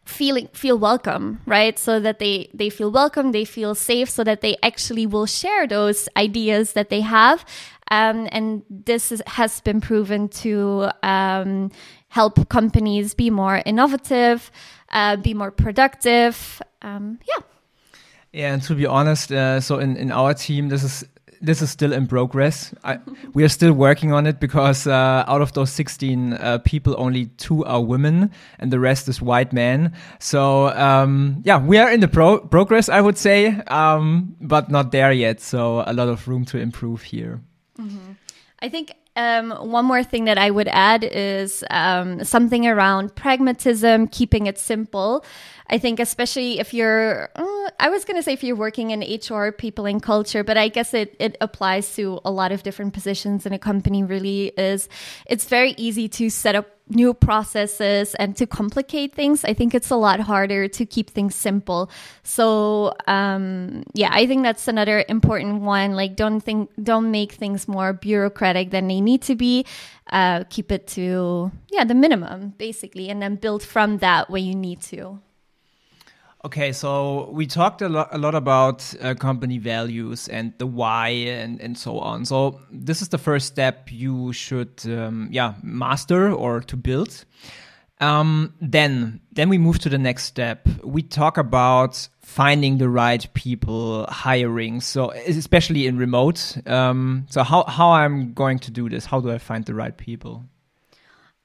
feeling 0.05 0.47
feel 0.53 0.77
welcome 0.77 1.39
right? 1.45 1.79
So 1.79 1.99
that 1.99 2.19
they 2.19 2.49
they 2.53 2.69
feel 2.69 2.91
welcome 2.91 3.31
they 3.31 3.45
feel 3.45 3.73
safe 3.75 4.09
so 4.09 4.23
that 4.23 4.41
they 4.41 4.55
actually 4.61 5.05
will 5.05 5.25
share 5.25 5.67
those 5.67 6.09
ideas 6.15 6.73
that 6.73 6.89
they 6.89 7.01
have. 7.01 7.45
Um, 7.89 8.27
and 8.33 8.63
this 8.69 9.13
is, 9.13 9.23
has 9.27 9.61
been 9.61 9.79
proven 9.79 10.27
to 10.43 10.89
um, 11.03 11.71
help 12.09 12.49
companies 12.49 13.13
be 13.13 13.29
more 13.29 13.61
innovative 13.65 14.51
uh, 14.89 15.15
be 15.17 15.33
more 15.33 15.51
productive. 15.51 16.61
Um, 16.81 17.19
yeah. 17.27 17.43
Yeah, 18.33 18.53
and 18.53 18.61
to 18.63 18.75
be 18.75 18.85
honest, 18.85 19.31
uh, 19.31 19.59
so 19.61 19.79
in, 19.79 19.97
in 19.97 20.11
our 20.11 20.33
team, 20.33 20.69
this 20.69 20.83
is 20.83 21.05
this 21.41 21.61
is 21.61 21.69
still 21.69 21.93
in 21.93 22.07
progress. 22.07 22.73
I, 22.83 22.99
we 23.33 23.43
are 23.43 23.49
still 23.49 23.73
working 23.73 24.13
on 24.13 24.25
it 24.27 24.39
because 24.39 24.87
uh, 24.87 25.23
out 25.27 25.41
of 25.41 25.53
those 25.53 25.71
16 25.71 26.33
uh, 26.33 26.57
people, 26.59 26.95
only 26.97 27.27
two 27.37 27.65
are 27.65 27.81
women 27.81 28.31
and 28.59 28.71
the 28.71 28.79
rest 28.79 29.07
is 29.07 29.21
white 29.21 29.53
men. 29.53 29.93
So, 30.19 30.69
um, 30.69 31.41
yeah, 31.43 31.59
we 31.59 31.77
are 31.77 31.91
in 31.91 31.99
the 31.99 32.07
pro 32.07 32.39
progress, 32.39 32.89
I 32.89 33.01
would 33.01 33.17
say, 33.17 33.47
um, 33.67 34.35
but 34.41 34.69
not 34.69 34.91
there 34.91 35.11
yet. 35.11 35.41
So, 35.41 35.83
a 35.85 35.93
lot 35.93 36.07
of 36.07 36.27
room 36.27 36.45
to 36.45 36.57
improve 36.57 37.03
here. 37.03 37.39
Mm 37.77 37.89
-hmm. 37.89 38.15
I 38.61 38.69
think 38.69 38.89
Um, 39.17 39.49
one 39.49 39.85
more 39.85 40.03
thing 40.03 40.25
that 40.25 40.37
I 40.37 40.51
would 40.51 40.67
add 40.67 41.03
is 41.03 41.63
um, 41.71 42.23
something 42.23 42.67
around 42.67 43.15
pragmatism, 43.15 44.07
keeping 44.09 44.45
it 44.45 44.59
simple. 44.59 45.25
I 45.69 45.77
think, 45.77 45.99
especially 45.99 46.59
if 46.59 46.73
you're, 46.73 47.29
uh, 47.35 47.69
I 47.79 47.89
was 47.89 48.05
going 48.05 48.17
to 48.17 48.23
say 48.23 48.33
if 48.33 48.43
you're 48.43 48.55
working 48.55 48.91
in 48.91 49.01
HR, 49.01 49.51
people 49.51 49.85
and 49.85 50.01
culture, 50.01 50.43
but 50.43 50.57
I 50.57 50.69
guess 50.69 50.93
it, 50.93 51.15
it 51.19 51.35
applies 51.41 51.93
to 51.95 52.19
a 52.23 52.31
lot 52.31 52.51
of 52.51 52.63
different 52.63 52.93
positions 52.93 53.45
in 53.45 53.53
a 53.53 53.59
company, 53.59 54.03
really 54.03 54.47
is 54.57 54.87
it's 55.25 55.45
very 55.45 55.71
easy 55.77 56.07
to 56.09 56.29
set 56.29 56.55
up 56.55 56.67
new 56.89 57.13
processes 57.13 58.15
and 58.15 58.35
to 58.37 58.47
complicate 58.47 59.13
things. 59.13 59.43
I 59.43 59.53
think 59.53 59.75
it's 59.75 59.89
a 59.89 59.95
lot 59.95 60.19
harder 60.21 60.67
to 60.69 60.85
keep 60.85 61.09
things 61.09 61.35
simple. 61.35 61.91
So, 62.23 62.93
um, 63.07 63.83
yeah, 63.93 64.09
I 64.11 64.25
think 64.25 64.43
that's 64.43 64.67
another 64.67 65.03
important 65.09 65.61
one. 65.61 65.93
Like, 65.93 66.15
don't 66.15 66.39
think, 66.39 66.71
don't 66.81 67.11
make 67.11 67.33
things 67.33 67.67
more 67.67 67.91
bureaucratic 67.91 68.71
than 68.71 68.87
they 68.87 69.01
need 69.01 69.21
to 69.23 69.35
be. 69.35 69.65
Uh, 70.09 70.45
keep 70.49 70.71
it 70.71 70.87
to, 70.87 71.51
yeah, 71.69 71.83
the 71.83 71.93
minimum, 71.93 72.53
basically, 72.57 73.09
and 73.09 73.21
then 73.21 73.35
build 73.35 73.61
from 73.61 73.97
that 73.97 74.29
when 74.29 74.45
you 74.45 74.55
need 74.55 74.81
to. 74.81 75.19
Okay, 76.47 76.71
so 76.71 77.29
we 77.31 77.45
talked 77.45 77.81
a 77.81 77.89
lot, 77.89 78.07
a 78.13 78.17
lot 78.17 78.33
about 78.33 78.93
uh, 79.01 79.13
company 79.15 79.57
values 79.57 80.29
and 80.29 80.53
the 80.59 80.65
why 80.65 81.09
and, 81.09 81.59
and 81.59 81.77
so 81.77 81.99
on. 81.99 82.23
So 82.23 82.61
this 82.71 83.01
is 83.01 83.09
the 83.09 83.17
first 83.17 83.47
step 83.47 83.91
you 83.91 84.31
should, 84.31 84.71
um, 84.85 85.27
yeah, 85.29 85.55
master 85.61 86.31
or 86.31 86.61
to 86.61 86.77
build. 86.77 87.25
Um, 87.99 88.53
then, 88.61 89.19
then 89.33 89.49
we 89.49 89.57
move 89.57 89.79
to 89.79 89.89
the 89.89 89.97
next 89.97 90.23
step. 90.23 90.65
We 90.85 91.01
talk 91.01 91.37
about 91.37 92.07
finding 92.21 92.77
the 92.77 92.87
right 92.87 93.27
people, 93.33 94.05
hiring. 94.07 94.79
So 94.79 95.11
especially 95.11 95.85
in 95.85 95.97
remote. 95.97 96.65
Um, 96.65 97.25
so 97.29 97.43
how 97.43 97.65
how 97.65 97.91
I'm 97.91 98.31
going 98.31 98.59
to 98.59 98.71
do 98.71 98.87
this? 98.87 99.03
How 99.03 99.19
do 99.19 99.31
I 99.31 99.37
find 99.37 99.65
the 99.65 99.73
right 99.73 99.97
people? 99.97 100.45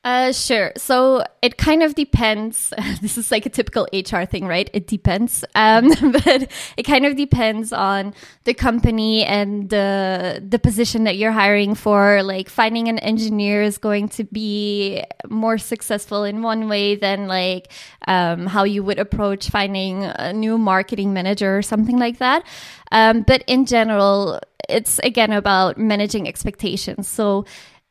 Uh, 0.05 0.33
sure. 0.33 0.73
So 0.77 1.23
it 1.43 1.59
kind 1.59 1.81
of 1.83 1.95
depends. 1.95 2.73
This 3.01 3.17
is 3.17 3.31
like 3.31 3.47
a 3.47 3.49
typical 3.51 3.87
HR 3.93 4.25
thing, 4.25 4.47
right? 4.47 4.69
It 4.73 4.89
depends. 4.89 5.45
Um, 5.55 5.89
but 6.13 6.51
it 6.77 6.83
kind 6.83 7.07
of 7.07 7.17
depends 7.17 7.73
on 7.73 8.13
the 8.45 8.55
company 8.55 9.25
and 9.25 9.71
the 9.71 10.43
the 10.47 10.59
position 10.59 11.05
that 11.05 11.17
you're 11.19 11.33
hiring 11.33 11.77
for. 11.77 12.23
Like 12.25 12.49
finding 12.49 12.89
an 12.89 12.99
engineer 12.99 13.63
is 13.63 13.79
going 13.79 14.09
to 14.11 14.25
be 14.25 15.05
more 15.29 15.57
successful 15.57 16.25
in 16.25 16.43
one 16.43 16.69
way 16.69 16.97
than 16.97 17.29
like 17.29 17.71
um, 18.09 18.47
how 18.47 18.65
you 18.65 18.83
would 18.83 18.99
approach 18.99 19.51
finding 19.51 20.05
a 20.05 20.33
new 20.33 20.59
marketing 20.59 21.13
manager 21.13 21.57
or 21.57 21.63
something 21.63 21.99
like 21.99 22.19
that. 22.19 22.45
Um, 22.91 23.23
but 23.23 23.45
in 23.47 23.67
general, 23.67 24.41
it's 24.69 24.99
again 25.01 25.33
about 25.33 25.79
managing 25.79 26.27
expectations. 26.29 27.09
So 27.09 27.45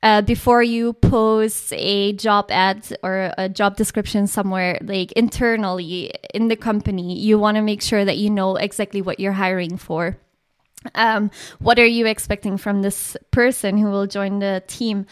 uh, 0.04 0.22
before 0.22 0.64
you 0.64 0.94
post 0.94 1.74
a 1.74 2.14
job 2.14 2.48
ad 2.50 2.98
or 3.04 3.34
a 3.38 3.48
job 3.48 3.78
description 3.78 4.26
somewhere, 4.26 4.80
like 4.82 5.12
internally 5.14 6.12
in 6.34 6.48
the 6.48 6.56
company, 6.56 7.20
you 7.20 7.38
want 7.38 7.56
to 7.56 7.62
make 7.62 7.82
sure 7.82 8.04
that 8.04 8.18
you 8.18 8.30
know 8.30 8.56
exactly 8.56 9.02
what 9.02 9.20
you're 9.20 9.34
hiring 9.34 9.78
for. 9.78 10.18
Um, 10.96 11.30
what 11.60 11.78
are 11.78 11.86
you 11.86 12.08
expecting 12.08 12.58
from 12.58 12.82
this 12.82 13.16
person 13.30 13.78
who 13.78 13.92
will 13.92 14.08
join 14.08 14.40
the 14.40 14.64
team? 14.66 15.06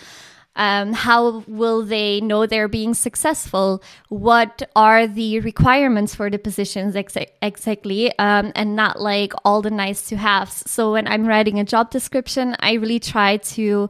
Um, 0.56 0.94
how 0.94 1.44
will 1.48 1.86
they 1.86 2.20
know 2.20 2.48
they're 2.48 2.68
being 2.68 2.96
successful? 2.96 3.84
What 4.10 4.64
are 4.76 5.06
the 5.06 5.40
requirements 5.40 6.16
for 6.16 6.30
the 6.32 6.40
positions 6.40 6.96
ex- 6.96 7.16
exactly? 7.42 8.18
Um, 8.18 8.52
and 8.56 8.76
not 8.76 9.00
like 9.00 9.34
all 9.46 9.62
the 9.62 9.70
nice 9.72 10.10
to 10.10 10.18
haves. 10.18 10.70
So 10.70 10.94
when 10.94 11.08
I'm 11.08 11.28
writing 11.28 11.60
a 11.60 11.64
job 11.64 11.92
description, 11.92 12.56
I 12.60 12.74
really 12.74 13.00
try 13.00 13.38
to 13.38 13.90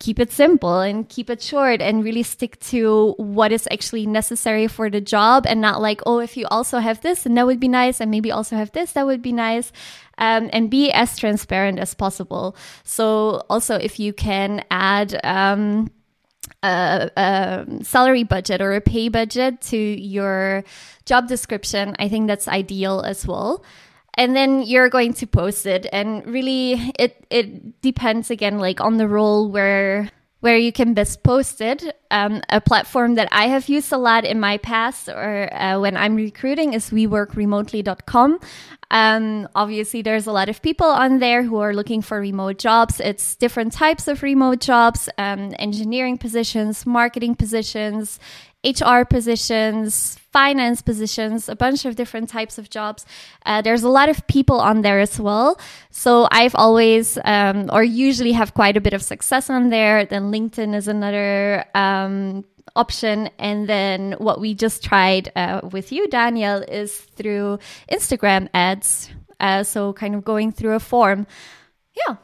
keep 0.00 0.18
it 0.18 0.32
simple 0.32 0.80
and 0.80 1.08
keep 1.08 1.30
it 1.30 1.40
short 1.40 1.80
and 1.80 2.02
really 2.02 2.22
stick 2.22 2.58
to 2.58 3.14
what 3.18 3.52
is 3.52 3.68
actually 3.70 4.06
necessary 4.06 4.66
for 4.66 4.90
the 4.90 5.00
job 5.00 5.46
and 5.46 5.60
not 5.60 5.80
like, 5.80 6.00
oh, 6.06 6.18
if 6.18 6.36
you 6.36 6.46
also 6.50 6.78
have 6.78 7.00
this, 7.02 7.26
and 7.26 7.36
that 7.36 7.46
would 7.46 7.60
be 7.60 7.68
nice, 7.68 8.00
and 8.00 8.10
maybe 8.10 8.32
also 8.32 8.56
have 8.56 8.72
this, 8.72 8.92
that 8.92 9.06
would 9.06 9.22
be 9.22 9.32
nice. 9.32 9.70
Um, 10.18 10.50
and 10.52 10.68
be 10.68 10.90
as 10.90 11.16
transparent 11.16 11.78
as 11.78 11.94
possible. 11.94 12.54
So, 12.84 13.42
also, 13.48 13.76
if 13.76 13.98
you 13.98 14.12
can 14.12 14.64
add, 14.70 15.18
um, 15.24 15.90
a, 16.62 17.10
a, 17.16 17.84
salary 17.84 18.24
budget 18.24 18.60
or 18.60 18.74
a 18.74 18.82
pay 18.82 19.08
budget 19.08 19.62
to 19.62 19.78
your 19.78 20.62
job 21.06 21.26
description, 21.26 21.96
I 21.98 22.08
think 22.08 22.26
that's 22.26 22.48
ideal 22.48 23.00
as 23.00 23.26
well 23.26 23.64
and 24.14 24.34
then 24.34 24.62
you're 24.62 24.88
going 24.88 25.12
to 25.14 25.26
post 25.26 25.66
it. 25.66 25.86
And 25.92 26.26
really 26.26 26.92
it 26.98 27.26
it 27.30 27.80
depends 27.82 28.30
again 28.30 28.58
like 28.58 28.80
on 28.80 28.96
the 28.96 29.08
role 29.08 29.50
where 29.50 30.10
where 30.40 30.56
you 30.56 30.72
can 30.72 30.94
best 30.94 31.22
post 31.22 31.60
it. 31.60 31.96
Um, 32.10 32.42
a 32.48 32.60
platform 32.60 33.14
that 33.14 33.28
i 33.30 33.46
have 33.46 33.68
used 33.68 33.92
a 33.92 33.96
lot 33.96 34.24
in 34.24 34.40
my 34.40 34.58
past 34.58 35.08
or 35.08 35.48
uh, 35.54 35.78
when 35.78 35.96
i'm 35.96 36.16
recruiting 36.16 36.72
is 36.72 36.90
weworkremotely.com 36.90 38.40
um, 38.90 39.48
obviously 39.54 40.02
there's 40.02 40.26
a 40.26 40.32
lot 40.32 40.48
of 40.48 40.60
people 40.62 40.86
on 40.86 41.20
there 41.20 41.44
who 41.44 41.58
are 41.58 41.72
looking 41.72 42.02
for 42.02 42.20
remote 42.20 42.58
jobs. 42.58 42.98
It's 42.98 43.36
different 43.36 43.72
types 43.72 44.08
of 44.08 44.22
remote 44.22 44.60
jobs 44.60 45.08
um, 45.16 45.54
engineering 45.58 46.18
positions 46.18 46.84
marketing 46.84 47.36
positions 47.36 48.18
HR 48.64 49.04
positions, 49.04 50.18
finance 50.32 50.82
positions, 50.82 51.48
a 51.48 51.56
bunch 51.56 51.84
of 51.84 51.96
different 51.96 52.28
types 52.28 52.58
of 52.58 52.68
jobs. 52.68 53.06
Uh, 53.46 53.62
there's 53.62 53.82
a 53.82 53.88
lot 53.88 54.08
of 54.08 54.26
people 54.26 54.60
on 54.60 54.82
there 54.82 55.00
as 55.00 55.18
well. 55.18 55.58
So 55.90 56.28
I've 56.30 56.54
always, 56.54 57.18
um, 57.24 57.70
or 57.72 57.82
usually 57.82 58.32
have 58.32 58.52
quite 58.52 58.76
a 58.76 58.80
bit 58.80 58.92
of 58.92 59.02
success 59.02 59.48
on 59.48 59.70
there. 59.70 60.04
Then 60.04 60.30
LinkedIn 60.30 60.74
is 60.74 60.88
another 60.88 61.64
um, 61.74 62.44
option. 62.76 63.30
And 63.38 63.66
then 63.66 64.12
what 64.18 64.40
we 64.40 64.54
just 64.54 64.84
tried 64.84 65.32
uh, 65.34 65.60
with 65.72 65.90
you, 65.90 66.06
Daniel, 66.08 66.58
is 66.68 66.94
through 66.94 67.58
Instagram 67.90 68.48
ads. 68.52 69.10
Uh, 69.38 69.62
so 69.62 69.94
kind 69.94 70.14
of 70.14 70.22
going 70.22 70.52
through 70.52 70.74
a 70.74 70.80
form. 70.80 71.26
Yeah. 71.94 72.16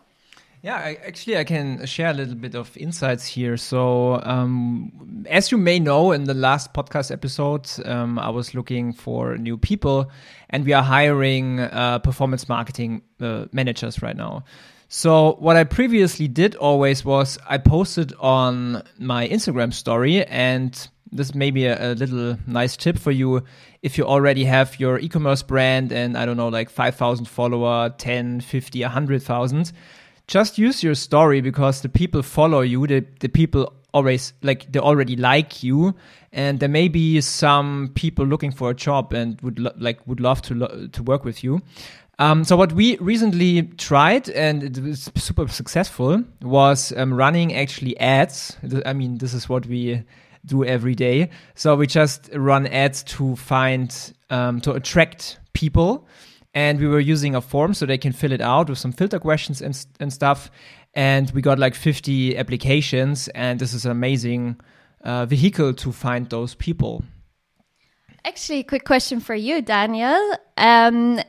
Yeah, 0.62 0.76
I, 0.76 0.98
actually, 1.06 1.36
I 1.36 1.44
can 1.44 1.84
share 1.86 2.10
a 2.10 2.14
little 2.14 2.34
bit 2.34 2.54
of 2.54 2.76
insights 2.76 3.26
here. 3.26 3.56
So, 3.56 4.20
um, 4.22 5.25
as 5.28 5.52
you 5.52 5.58
may 5.58 5.78
know, 5.78 6.12
in 6.12 6.25
the 6.25 6.34
last 6.34 6.72
podcast 6.72 7.12
episode, 7.12 7.68
um, 7.86 8.18
I 8.18 8.30
was 8.30 8.54
looking 8.54 8.92
for 8.92 9.36
new 9.36 9.58
people, 9.58 10.10
and 10.50 10.64
we 10.64 10.72
are 10.72 10.82
hiring 10.82 11.60
uh, 11.60 11.98
performance 12.00 12.48
marketing 12.48 13.02
uh, 13.20 13.46
managers 13.52 14.02
right 14.02 14.16
now. 14.16 14.44
So, 14.88 15.34
what 15.34 15.56
I 15.56 15.64
previously 15.64 16.26
did 16.26 16.56
always 16.56 17.04
was 17.04 17.38
I 17.48 17.58
posted 17.58 18.12
on 18.18 18.82
my 18.98 19.28
Instagram 19.28 19.72
story, 19.72 20.25
and 20.25 20.88
this 21.12 21.34
may 21.34 21.50
be 21.50 21.66
a, 21.66 21.92
a 21.92 21.94
little 21.94 22.38
nice 22.46 22.76
tip 22.76 22.98
for 22.98 23.10
you 23.10 23.42
if 23.82 23.98
you 23.98 24.04
already 24.04 24.44
have 24.44 24.80
your 24.80 24.98
e 24.98 25.08
commerce 25.08 25.42
brand 25.42 25.92
and 25.92 26.16
I 26.16 26.26
don't 26.26 26.36
know, 26.36 26.48
like 26.48 26.70
5,000 26.70 27.26
follower, 27.26 27.90
10, 27.90 28.40
50, 28.40 28.82
100,000 28.82 29.72
just 30.28 30.59
use 30.59 30.83
your 30.83 30.95
story 30.95 31.40
because 31.40 31.83
the 31.83 31.88
people 31.88 32.23
follow 32.23 32.61
you. 32.61 32.87
The 32.87 33.04
the 33.21 33.28
people 33.28 33.73
always 33.92 34.33
like 34.42 34.71
they 34.73 34.78
already 34.78 35.16
like 35.16 35.62
you, 35.62 35.95
and 36.33 36.61
there 36.61 36.68
may 36.68 36.88
be 36.88 37.21
some 37.21 37.90
people 37.95 38.26
looking 38.26 38.50
for 38.52 38.71
a 38.71 38.75
job 38.75 39.12
and 39.12 39.40
would 39.40 39.59
lo- 39.59 39.75
like 39.76 40.06
would 40.06 40.21
love 40.21 40.42
to 40.42 40.54
lo- 40.54 40.88
to 40.92 41.02
work 41.02 41.25
with 41.25 41.45
you. 41.45 41.62
Um, 42.18 42.45
so 42.45 42.56
what 42.56 42.73
we 42.73 42.97
recently 42.97 43.62
tried 43.76 44.30
and 44.30 44.62
it 44.62 44.78
was 44.78 45.11
super 45.16 45.47
successful 45.49 46.25
was 46.40 46.92
um, 46.97 47.12
running 47.12 47.54
actually 47.54 47.99
ads. 48.00 48.56
I 48.87 48.95
mean, 48.95 49.18
this 49.18 49.35
is 49.35 49.50
what 49.50 49.66
we 49.66 50.02
do 50.47 50.64
every 50.64 50.95
day. 50.95 51.28
So 51.56 51.76
we 51.76 51.87
just 51.87 52.30
run 52.33 52.68
ads 52.68 53.02
to 53.04 53.37
find 53.37 54.14
um, 54.30 54.62
to 54.62 54.73
attract 54.73 55.38
people 55.52 56.06
and 56.56 56.80
we 56.80 56.88
were 56.88 56.98
using 56.98 57.34
a 57.34 57.40
form 57.42 57.75
so 57.75 57.84
they 57.84 57.98
can 57.98 58.12
fill 58.12 58.32
it 58.32 58.40
out 58.40 58.70
with 58.70 58.78
some 58.78 58.90
filter 58.90 59.20
questions 59.20 59.60
and, 59.60 59.86
and 60.00 60.10
stuff. 60.10 60.50
And 60.94 61.30
we 61.32 61.42
got 61.42 61.58
like 61.58 61.75
50 61.75 62.38
applications 62.38 63.28
and 63.28 63.60
this 63.60 63.75
is 63.75 63.84
an 63.84 63.90
amazing 63.90 64.58
uh, 65.04 65.26
vehicle 65.26 65.75
to 65.75 65.92
find 65.92 66.30
those 66.30 66.54
people. 66.54 67.04
Actually 68.25 68.62
quick 68.64 68.86
question 68.86 69.20
for 69.20 69.34
you 69.34 69.60
daniel. 69.60 70.18
Um, 70.56 71.20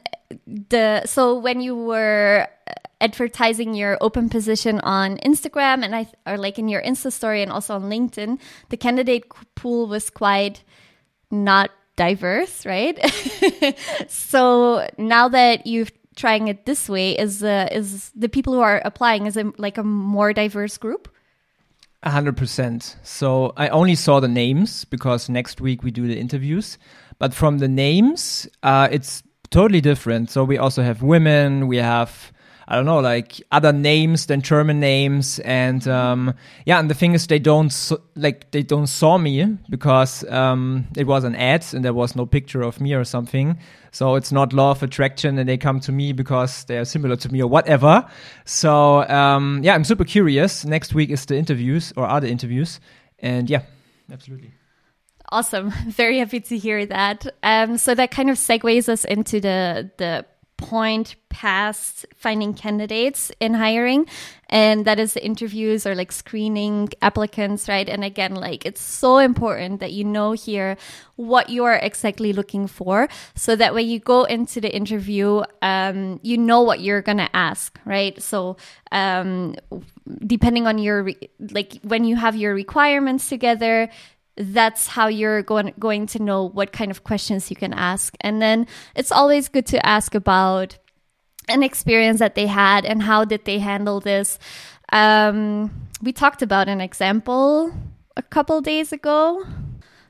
the 0.46 1.05
so 1.05 1.38
when 1.38 1.60
you 1.60 1.75
were 1.75 2.48
advertising 3.01 3.75
your 3.75 3.98
open 4.01 4.27
position 4.27 4.79
on 4.79 5.17
instagram 5.17 5.84
and 5.86 5.96
i 5.96 6.07
or 6.25 6.36
like 6.36 6.57
in 6.57 6.67
your 6.67 6.81
insta 6.81 7.12
story 7.13 7.43
and 7.43 7.51
also 7.51 7.75
on 7.75 7.84
linkedin 7.84 8.39
the 8.69 8.75
candidate 8.75 9.24
pool 9.55 9.88
was 9.88 10.10
quite 10.10 10.63
not 11.29 11.69
diverse, 11.98 12.66
right? 12.66 12.98
so 14.08 14.88
now 14.98 15.27
that 15.27 15.68
you've 15.68 15.92
trying 16.16 16.48
it 16.48 16.66
this 16.66 16.88
way, 16.89 17.12
is 17.18 17.44
uh, 17.44 17.68
is 17.72 18.12
the 18.16 18.30
people 18.30 18.54
who 18.54 18.62
are 18.62 18.82
applying 18.86 19.25
is 19.25 19.36
it 19.36 19.60
like 19.60 19.77
a 19.77 19.84
more 19.84 20.32
diverse 20.32 20.77
group? 20.77 21.10
A 22.04 22.10
hundred 22.10 22.38
percent. 22.38 22.96
So 23.04 23.54
I 23.58 23.68
only 23.70 23.96
saw 23.96 24.22
the 24.22 24.27
names 24.30 24.86
because 24.86 25.27
next 25.27 25.60
week 25.60 25.84
we 25.84 25.92
do 25.92 26.08
the 26.08 26.18
interviews. 26.18 26.77
But 27.20 27.34
from 27.34 27.58
the 27.58 27.68
names, 27.68 28.48
uh, 28.62 28.88
it's 28.92 29.24
totally 29.50 29.82
different. 29.82 30.30
So 30.30 30.44
we 30.44 30.58
also 30.58 30.84
have 30.84 31.01
women. 31.01 31.68
We 31.68 31.77
have 31.77 32.32
I 32.70 32.76
don't 32.76 32.86
know, 32.86 33.00
like 33.00 33.42
other 33.52 33.72
names 33.72 34.26
than 34.26 34.42
German 34.42 34.82
names, 34.82 35.40
and 35.40 35.88
um, 35.88 36.34
yeah, 36.66 36.80
and 36.80 36.90
the 36.90 36.94
thing 36.94 37.14
is, 37.14 37.26
they 37.26 37.40
don't 37.40 37.74
like 38.16 38.52
they 38.52 38.62
don't 38.62 38.88
saw 38.88 39.18
me 39.18 39.58
because 39.70 40.26
um, 40.30 40.86
it 40.98 41.08
was 41.08 41.24
an 41.24 41.34
ad 41.36 41.66
and 41.74 41.86
there 41.86 41.94
was 41.94 42.14
no 42.14 42.26
picture 42.26 42.62
of 42.64 42.82
me 42.82 42.94
or 42.94 43.06
something. 43.06 43.58
So 43.92 44.16
it's 44.16 44.34
not 44.34 44.52
law 44.52 44.72
of 44.72 44.84
attraction, 44.84 45.38
and 45.40 45.48
they 45.48 45.58
come 45.58 45.80
to 45.82 45.94
me 45.94 46.12
because 46.12 46.66
they 46.66 46.78
are 46.78 46.84
similar 46.84 47.16
to 47.16 47.32
me 47.32 47.42
or 47.42 47.48
whatever. 47.48 48.06
So 48.44 49.08
um, 49.08 49.62
yeah, 49.64 49.74
I'm 49.74 49.86
super 49.86 50.04
curious. 50.04 50.66
Next 50.66 50.94
week 50.94 51.10
is 51.10 51.26
the 51.26 51.38
interviews 51.38 51.94
or 51.96 52.06
other 52.06 52.28
interviews, 52.28 52.82
and 53.20 53.50
yeah, 53.50 53.62
absolutely. 54.12 54.52
Awesome. 55.30 55.70
Very 55.88 56.20
happy 56.20 56.42
to 56.42 56.58
hear 56.58 56.86
that. 56.86 57.28
Um, 57.44 57.78
so 57.78 57.96
that 57.96 58.12
kind 58.12 58.30
of 58.30 58.36
segues 58.36 58.90
us 58.90 59.06
into 59.06 59.40
the 59.40 59.90
the 59.98 60.26
point 60.58 61.16
past 61.30 62.06
finding 62.16 62.54
candidates 62.54 63.32
in 63.40 63.54
hiring. 63.54 64.08
And 64.50 64.86
that 64.86 64.98
is 65.00 65.14
the 65.14 65.24
interviews 65.24 65.86
or 65.86 65.94
like 65.94 66.12
screening 66.12 66.90
applicants 67.02 67.70
right? 67.70 67.88
And 67.88 68.04
again 68.04 68.36
like 68.36 68.66
it's 68.66 68.82
so 68.82 69.18
important 69.20 69.80
that 69.80 69.92
you 69.92 70.04
know 70.04 70.32
here 70.32 70.78
what 71.16 71.50
you 71.50 71.64
are 71.64 71.76
exactly 71.76 72.34
looking 72.34 72.68
for. 72.68 73.08
So 73.36 73.56
that 73.56 73.74
when 73.74 73.88
you 73.88 74.00
go 74.00 74.24
into 74.24 74.60
the 74.60 74.76
interview 74.76 75.44
um, 75.62 76.20
you 76.24 76.38
know 76.38 76.62
what 76.62 76.80
you're 76.80 77.02
gonna 77.02 77.30
ask 77.34 77.80
right? 77.86 78.22
So 78.22 78.58
um, 78.92 79.56
depending 80.26 80.66
on 80.66 80.78
your 80.78 81.10
like 81.52 81.80
when 81.84 82.04
you 82.04 82.16
have 82.16 82.36
your 82.36 82.54
requirements 82.54 83.30
together 83.30 83.90
that's 84.38 84.88
how 84.88 85.08
you're 85.08 85.41
going 85.41 85.74
going 85.79 86.06
to 86.08 86.22
know 86.22 86.48
what 86.50 86.72
kind 86.72 86.91
of 86.91 87.03
questions 87.03 87.50
you 87.50 87.56
can 87.56 87.74
ask. 87.74 88.15
And 88.22 88.41
then 88.41 88.67
it's 88.96 89.12
always 89.12 89.50
good 89.50 89.65
to 89.67 89.86
ask 89.86 90.13
about 90.15 90.77
an 91.50 91.63
experience 91.63 92.20
that 92.20 92.36
they 92.36 92.48
had 92.48 92.86
and 92.86 93.01
how 93.01 93.25
did 93.25 93.46
they 93.46 93.60
handle 93.60 94.00
this. 94.00 94.38
Um, 94.91 95.88
we 96.01 96.12
talked 96.12 96.41
about 96.41 96.67
an 96.67 96.82
example 96.82 97.74
a 98.15 98.22
couple 98.22 98.62
days 98.62 98.91
ago 98.91 99.46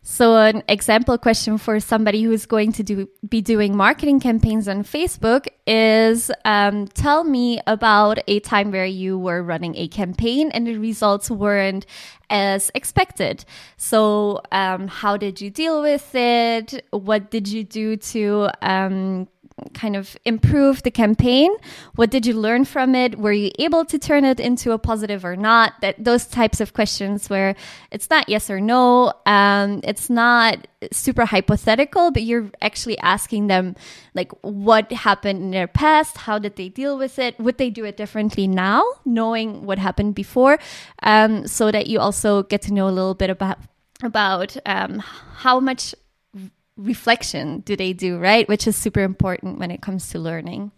so, 0.09 0.37
an 0.37 0.63
example 0.69 1.17
question 1.17 1.57
for 1.57 1.81
somebody 1.81 2.23
who's 2.23 2.45
going 2.45 2.71
to 2.71 2.81
do, 2.81 3.09
be 3.27 3.41
doing 3.41 3.75
marketing 3.75 4.21
campaigns 4.21 4.65
on 4.69 4.85
Facebook 4.85 5.47
is 5.67 6.31
um, 6.45 6.87
tell 6.87 7.25
me 7.25 7.59
about 7.67 8.17
a 8.25 8.39
time 8.39 8.71
where 8.71 8.85
you 8.85 9.19
were 9.19 9.43
running 9.43 9.75
a 9.75 9.89
campaign 9.89 10.49
and 10.51 10.65
the 10.65 10.77
results 10.77 11.29
weren't 11.29 11.85
as 12.29 12.71
expected. 12.73 13.43
So, 13.75 14.39
um, 14.53 14.87
how 14.87 15.17
did 15.17 15.41
you 15.41 15.49
deal 15.49 15.81
with 15.81 16.15
it? 16.15 16.85
What 16.91 17.29
did 17.29 17.49
you 17.49 17.65
do 17.65 17.97
to 17.97 18.47
um, 18.61 19.27
kind 19.73 19.95
of 19.95 20.15
improve 20.25 20.83
the 20.83 20.91
campaign? 20.91 21.51
What 21.95 22.09
did 22.09 22.25
you 22.25 22.33
learn 22.33 22.65
from 22.65 22.95
it? 22.95 23.17
Were 23.17 23.31
you 23.31 23.51
able 23.57 23.85
to 23.85 23.97
turn 23.97 24.23
it 24.23 24.39
into 24.39 24.71
a 24.71 24.77
positive 24.77 25.25
or 25.25 25.35
not? 25.35 25.73
That 25.81 25.95
those 26.03 26.25
types 26.25 26.61
of 26.61 26.73
questions 26.73 27.29
where 27.29 27.55
it's 27.91 28.09
not 28.09 28.29
yes 28.29 28.49
or 28.49 28.61
no, 28.61 29.13
um, 29.25 29.81
it's 29.83 30.09
not 30.09 30.67
super 30.91 31.25
hypothetical, 31.25 32.11
but 32.11 32.23
you're 32.23 32.51
actually 32.61 32.97
asking 32.99 33.47
them 33.47 33.75
like 34.13 34.31
what 34.41 34.91
happened 34.91 35.41
in 35.41 35.51
their 35.51 35.67
past, 35.67 36.17
how 36.17 36.37
did 36.37 36.55
they 36.55 36.69
deal 36.69 36.97
with 36.97 37.17
it, 37.17 37.39
would 37.39 37.57
they 37.57 37.69
do 37.69 37.83
it 37.85 37.97
differently 37.97 38.47
now, 38.47 38.83
knowing 39.05 39.65
what 39.65 39.79
happened 39.79 40.13
before, 40.13 40.59
um, 41.03 41.47
so 41.47 41.71
that 41.71 41.87
you 41.87 41.99
also 41.99 42.43
get 42.43 42.61
to 42.63 42.73
know 42.73 42.87
a 42.87 42.91
little 42.91 43.15
bit 43.15 43.29
about 43.29 43.57
about 44.03 44.55
um, 44.67 44.99
how 44.99 45.59
much 45.59 45.95
reflection 46.77 47.59
do 47.61 47.75
they 47.75 47.93
do, 47.93 48.17
right? 48.17 48.47
Which 48.47 48.67
is 48.67 48.75
super 48.75 49.01
important 49.01 49.59
when 49.59 49.71
it 49.71 49.81
comes 49.81 50.09
to 50.09 50.19
learning. 50.19 50.71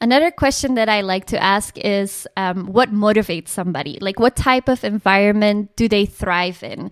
Another 0.00 0.30
question 0.30 0.76
that 0.76 0.88
I 0.88 1.02
like 1.02 1.26
to 1.26 1.42
ask 1.42 1.76
is 1.76 2.26
um, 2.36 2.66
what 2.66 2.90
motivates 2.90 3.48
somebody? 3.48 3.98
Like, 4.00 4.18
what 4.18 4.34
type 4.34 4.68
of 4.68 4.82
environment 4.82 5.76
do 5.76 5.88
they 5.88 6.06
thrive 6.06 6.62
in? 6.62 6.90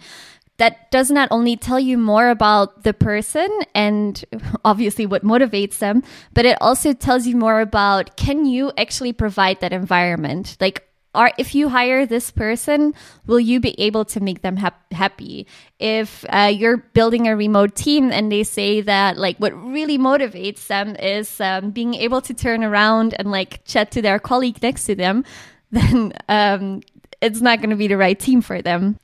That 0.58 0.90
does 0.90 1.10
not 1.10 1.28
only 1.30 1.56
tell 1.56 1.80
you 1.80 1.96
more 1.96 2.28
about 2.28 2.82
the 2.82 2.92
person 2.92 3.48
and 3.74 4.22
obviously 4.64 5.06
what 5.06 5.24
motivates 5.24 5.78
them, 5.78 6.02
but 6.34 6.44
it 6.44 6.58
also 6.60 6.92
tells 6.92 7.26
you 7.26 7.36
more 7.36 7.60
about 7.60 8.16
can 8.16 8.44
you 8.44 8.72
actually 8.76 9.14
provide 9.14 9.60
that 9.60 9.72
environment? 9.72 10.58
Like, 10.60 10.87
are 11.18 11.32
if 11.36 11.54
you 11.54 11.68
hire 11.68 12.06
this 12.06 12.30
person 12.30 12.94
will 13.26 13.40
you 13.40 13.58
be 13.58 13.78
able 13.78 14.04
to 14.04 14.20
make 14.20 14.42
them 14.42 14.56
hap- 14.56 14.92
happy? 14.92 15.46
If 15.80 16.24
uh, 16.28 16.52
you're 16.54 16.78
building 16.78 17.26
a 17.26 17.34
remote 17.34 17.74
team 17.74 18.12
and 18.12 18.30
they 18.30 18.44
say 18.44 18.80
that 18.82 19.18
like 19.18 19.36
what 19.38 19.52
really 19.52 19.98
motivates 19.98 20.68
them 20.68 20.94
is 20.96 21.40
um, 21.40 21.72
being 21.72 21.94
able 21.94 22.20
to 22.22 22.32
turn 22.32 22.62
around 22.62 23.14
and 23.18 23.32
like 23.32 23.64
chat 23.64 23.90
to 23.90 24.00
their 24.00 24.20
colleague 24.20 24.62
next 24.62 24.86
to 24.86 24.94
them 24.94 25.24
then 25.72 26.12
um, 26.28 26.82
it's 27.20 27.40
not 27.40 27.58
going 27.58 27.70
to 27.70 27.76
be 27.76 27.88
the 27.88 27.96
right 27.96 28.18
team 28.18 28.40
for 28.40 28.62
them. 28.62 28.96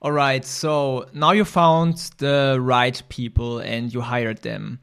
All 0.00 0.10
right 0.10 0.44
so 0.44 1.06
now 1.12 1.32
you 1.32 1.44
found 1.44 1.98
the 2.16 2.58
right 2.60 3.00
people 3.10 3.58
and 3.58 3.92
you 3.92 4.00
hired 4.00 4.40
them. 4.42 4.80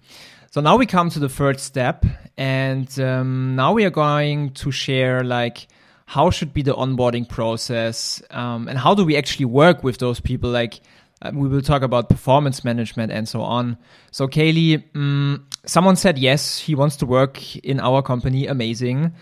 So 0.51 0.61
now 0.61 0.77
we 0.77 0.85
come 0.85 1.09
to 1.09 1.19
the 1.19 1.29
third 1.29 1.59
step 1.59 2.05
and 2.37 2.87
um, 2.99 3.55
now 3.55 3.73
we 3.73 3.85
are 3.85 3.91
going 3.91 4.51
to 4.51 4.71
share 4.71 5.23
like 5.23 5.67
how 6.09 6.31
should 6.31 6.55
be 6.55 6.63
the 6.63 6.73
onboarding 6.73 7.29
process 7.29 8.19
um, 8.31 8.67
and 8.67 8.79
how 8.79 8.95
do 8.95 9.05
we 9.05 9.15
actually 9.15 9.45
work 9.45 9.83
with 9.83 9.99
those 9.99 10.19
people? 10.19 10.49
Like 10.49 10.81
uh, 11.21 11.29
we 11.35 11.47
will 11.47 11.61
talk 11.61 11.83
about 11.83 12.09
performance 12.09 12.65
management 12.65 13.11
and 13.11 13.29
so 13.29 13.41
on. 13.43 13.77
So 14.09 14.27
kaylee 14.27 14.83
um, 14.95 15.45
someone 15.67 15.95
said 15.95 16.17
yes 16.17 16.57
he 16.57 16.73
wants 16.73 16.95
to 16.97 17.05
work 17.05 17.55
in 17.57 17.79
our 17.79 18.01
company. 18.01 18.47
Amazing. 18.47 19.13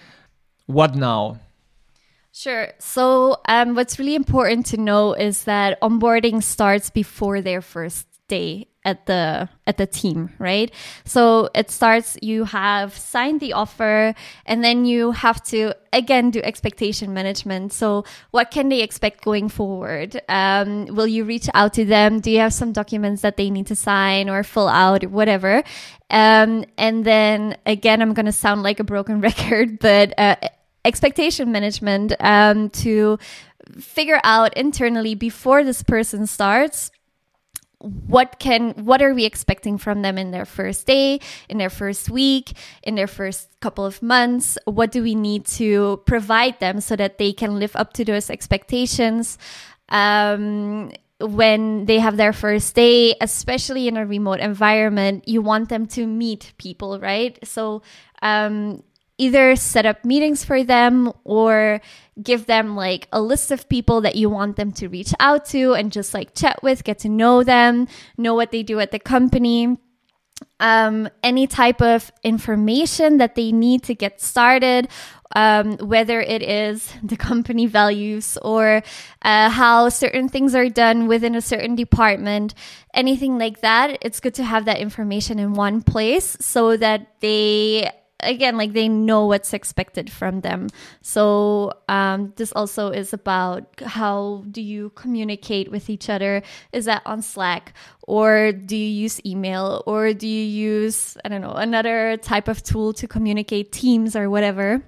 What 0.67 0.95
now? 0.95 1.41
Sure. 2.31 2.69
So, 2.79 3.41
um, 3.49 3.73
what's 3.75 3.97
really 3.99 4.15
important 4.15 4.67
to 4.67 4.77
know 4.77 5.13
is 5.13 5.45
that 5.45 5.81
onboarding 5.81 6.43
starts 6.43 6.91
before 6.91 7.41
their 7.41 7.61
first 7.61 8.06
day 8.27 8.67
at 8.87 9.05
the 9.05 9.49
at 9.67 9.77
the 9.77 9.85
team 9.85 10.29
right? 10.39 10.71
So 11.03 11.49
it 11.53 11.69
starts 11.69 12.17
you 12.21 12.45
have 12.45 12.97
signed 12.97 13.41
the 13.41 13.51
offer 13.51 14.15
and 14.45 14.63
then 14.63 14.85
you 14.85 15.11
have 15.11 15.43
to 15.45 15.73
again 15.91 16.31
do 16.31 16.39
expectation 16.41 17.13
management. 17.13 17.73
So 17.73 18.05
what 18.31 18.49
can 18.49 18.69
they 18.69 18.81
expect 18.81 19.25
going 19.25 19.49
forward? 19.49 20.21
Um, 20.29 20.85
will 20.85 21.07
you 21.07 21.25
reach 21.25 21.49
out 21.53 21.73
to 21.73 21.83
them? 21.83 22.21
Do 22.21 22.31
you 22.31 22.39
have 22.39 22.53
some 22.53 22.71
documents 22.71 23.21
that 23.23 23.35
they 23.35 23.49
need 23.49 23.67
to 23.67 23.75
sign 23.75 24.29
or 24.29 24.41
fill 24.43 24.69
out 24.69 25.03
or 25.03 25.09
whatever? 25.09 25.63
Um, 26.09 26.63
and 26.77 27.03
then 27.03 27.57
again 27.65 28.01
i'm 28.01 28.13
going 28.13 28.27
to 28.27 28.31
sound 28.31 28.63
like 28.63 28.79
a 28.79 28.85
broken 28.85 29.19
record 29.29 29.79
but 29.79 30.17
uh, 30.17 30.37
expectation 30.85 31.51
management 31.51 32.13
um, 32.21 32.69
to 32.69 33.19
figure 33.77 34.21
out 34.23 34.55
internally 34.55 35.15
before 35.15 35.65
this 35.65 35.83
person 35.83 36.25
starts 36.25 36.91
what 37.79 38.39
can 38.39 38.71
what 38.71 39.01
are 39.01 39.13
we 39.13 39.25
expecting 39.25 39.77
from 39.77 40.01
them 40.01 40.17
in 40.17 40.31
their 40.31 40.45
first 40.45 40.87
day 40.87 41.19
in 41.47 41.59
their 41.59 41.69
first 41.69 42.09
week 42.09 42.53
in 42.81 42.95
their 42.95 43.07
first 43.07 43.49
couple 43.59 43.85
of 43.85 44.01
months? 44.01 44.57
What 44.65 44.91
do 44.91 45.03
we 45.03 45.15
need 45.15 45.45
to 45.57 46.01
provide 46.05 46.59
them 46.59 46.81
so 46.81 46.95
that 46.95 47.17
they 47.17 47.33
can 47.33 47.59
live 47.59 47.75
up 47.75 47.93
to 47.93 48.05
those 48.05 48.29
expectations 48.29 49.37
um, 49.89 50.91
when 51.19 51.85
they 51.85 51.99
have 51.99 52.17
their 52.17 52.33
first 52.33 52.73
day 52.75 53.15
especially 53.21 53.87
in 53.87 53.97
a 53.97 54.05
remote 54.05 54.39
environment? 54.39 55.27
You 55.27 55.41
want 55.41 55.69
them 55.69 55.85
to 55.87 56.07
meet 56.07 56.53
people 56.57 56.99
right? 56.99 57.37
So 57.43 57.83
um, 58.23 58.81
either 59.17 59.55
set 59.55 59.85
up 59.85 60.03
meetings 60.03 60.43
for 60.43 60.63
them 60.63 61.11
or 61.23 61.81
give 62.21 62.45
them 62.45 62.75
like 62.75 63.07
a 63.11 63.21
list 63.21 63.51
of 63.51 63.69
people 63.69 64.01
that 64.01 64.15
you 64.15 64.29
want 64.29 64.55
them 64.55 64.71
to 64.73 64.87
reach 64.87 65.13
out 65.19 65.45
to 65.45 65.73
and 65.73 65.91
just 65.91 66.13
like 66.13 66.35
chat 66.35 66.61
with, 66.63 66.83
get 66.83 66.99
to 66.99 67.09
know 67.09 67.43
them, 67.43 67.87
know 68.17 68.33
what 68.33 68.51
they 68.51 68.63
do 68.63 68.79
at 68.79 68.91
the 68.91 68.99
company. 68.99 69.77
Um, 70.59 71.09
any 71.23 71.47
type 71.47 71.81
of 71.81 72.11
information 72.23 73.17
that 73.17 73.33
they 73.33 73.51
need 73.51 73.83
to 73.83 73.95
get 73.95 74.21
started, 74.21 74.87
um, 75.35 75.77
whether 75.77 76.21
it 76.21 76.41
is 76.41 76.93
the 77.03 77.17
company 77.17 77.65
values 77.65 78.37
or 78.41 78.81
uh, 79.21 79.49
how 79.49 79.89
certain 79.89 80.29
things 80.29 80.55
are 80.55 80.69
done 80.69 81.07
within 81.07 81.35
a 81.35 81.41
certain 81.41 81.75
department, 81.75 82.53
anything 82.93 83.37
like 83.37 83.61
that, 83.61 83.97
it's 84.01 84.19
good 84.19 84.35
to 84.35 84.43
have 84.43 84.65
that 84.65 84.79
information 84.79 85.39
in 85.39 85.53
one 85.53 85.81
place 85.81 86.37
so 86.39 86.77
that 86.77 87.19
they 87.19 87.91
again 88.21 88.57
like 88.57 88.73
they 88.73 88.87
know 88.87 89.25
what's 89.25 89.53
expected 89.53 90.11
from 90.11 90.41
them. 90.41 90.67
So 91.01 91.73
um, 91.87 92.33
this 92.35 92.51
also 92.53 92.89
is 92.89 93.13
about 93.13 93.67
how 93.81 94.43
do 94.49 94.61
you 94.61 94.91
communicate 94.95 95.71
with 95.71 95.89
each 95.89 96.09
other? 96.09 96.41
Is 96.71 96.85
that 96.85 97.03
on 97.05 97.21
slack? 97.21 97.73
Or 98.03 98.51
do 98.51 98.75
you 98.75 99.03
use 99.03 99.23
email? 99.25 99.83
Or 99.85 100.13
do 100.13 100.27
you 100.27 100.45
use 100.45 101.17
i 101.23 101.29
don't 101.29 101.41
know 101.41 101.53
another 101.53 102.17
type 102.17 102.47
of 102.47 102.63
tool 102.63 102.93
to 102.93 103.07
communicate 103.07 103.71
teams 103.71 104.15
or 104.15 104.29
whatever? 104.29 104.81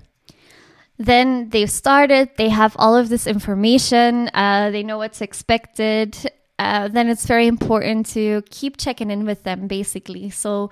Then 0.97 1.49
they've 1.49 1.71
started 1.71 2.31
they 2.37 2.49
have 2.49 2.75
all 2.77 2.95
of 2.95 3.09
this 3.09 3.25
information 3.25 4.29
uh, 4.33 4.69
they 4.71 4.83
know 4.83 4.97
what's 4.97 5.21
expected. 5.21 6.17
Uh, 6.57 6.89
then 6.89 7.07
it's 7.07 7.25
very 7.25 7.47
important 7.47 8.05
to 8.05 8.43
keep 8.49 8.75
checking 8.75 9.09
in 9.09 9.23
with 9.23 9.43
them 9.43 9.67
basically. 9.67 10.29
So 10.29 10.71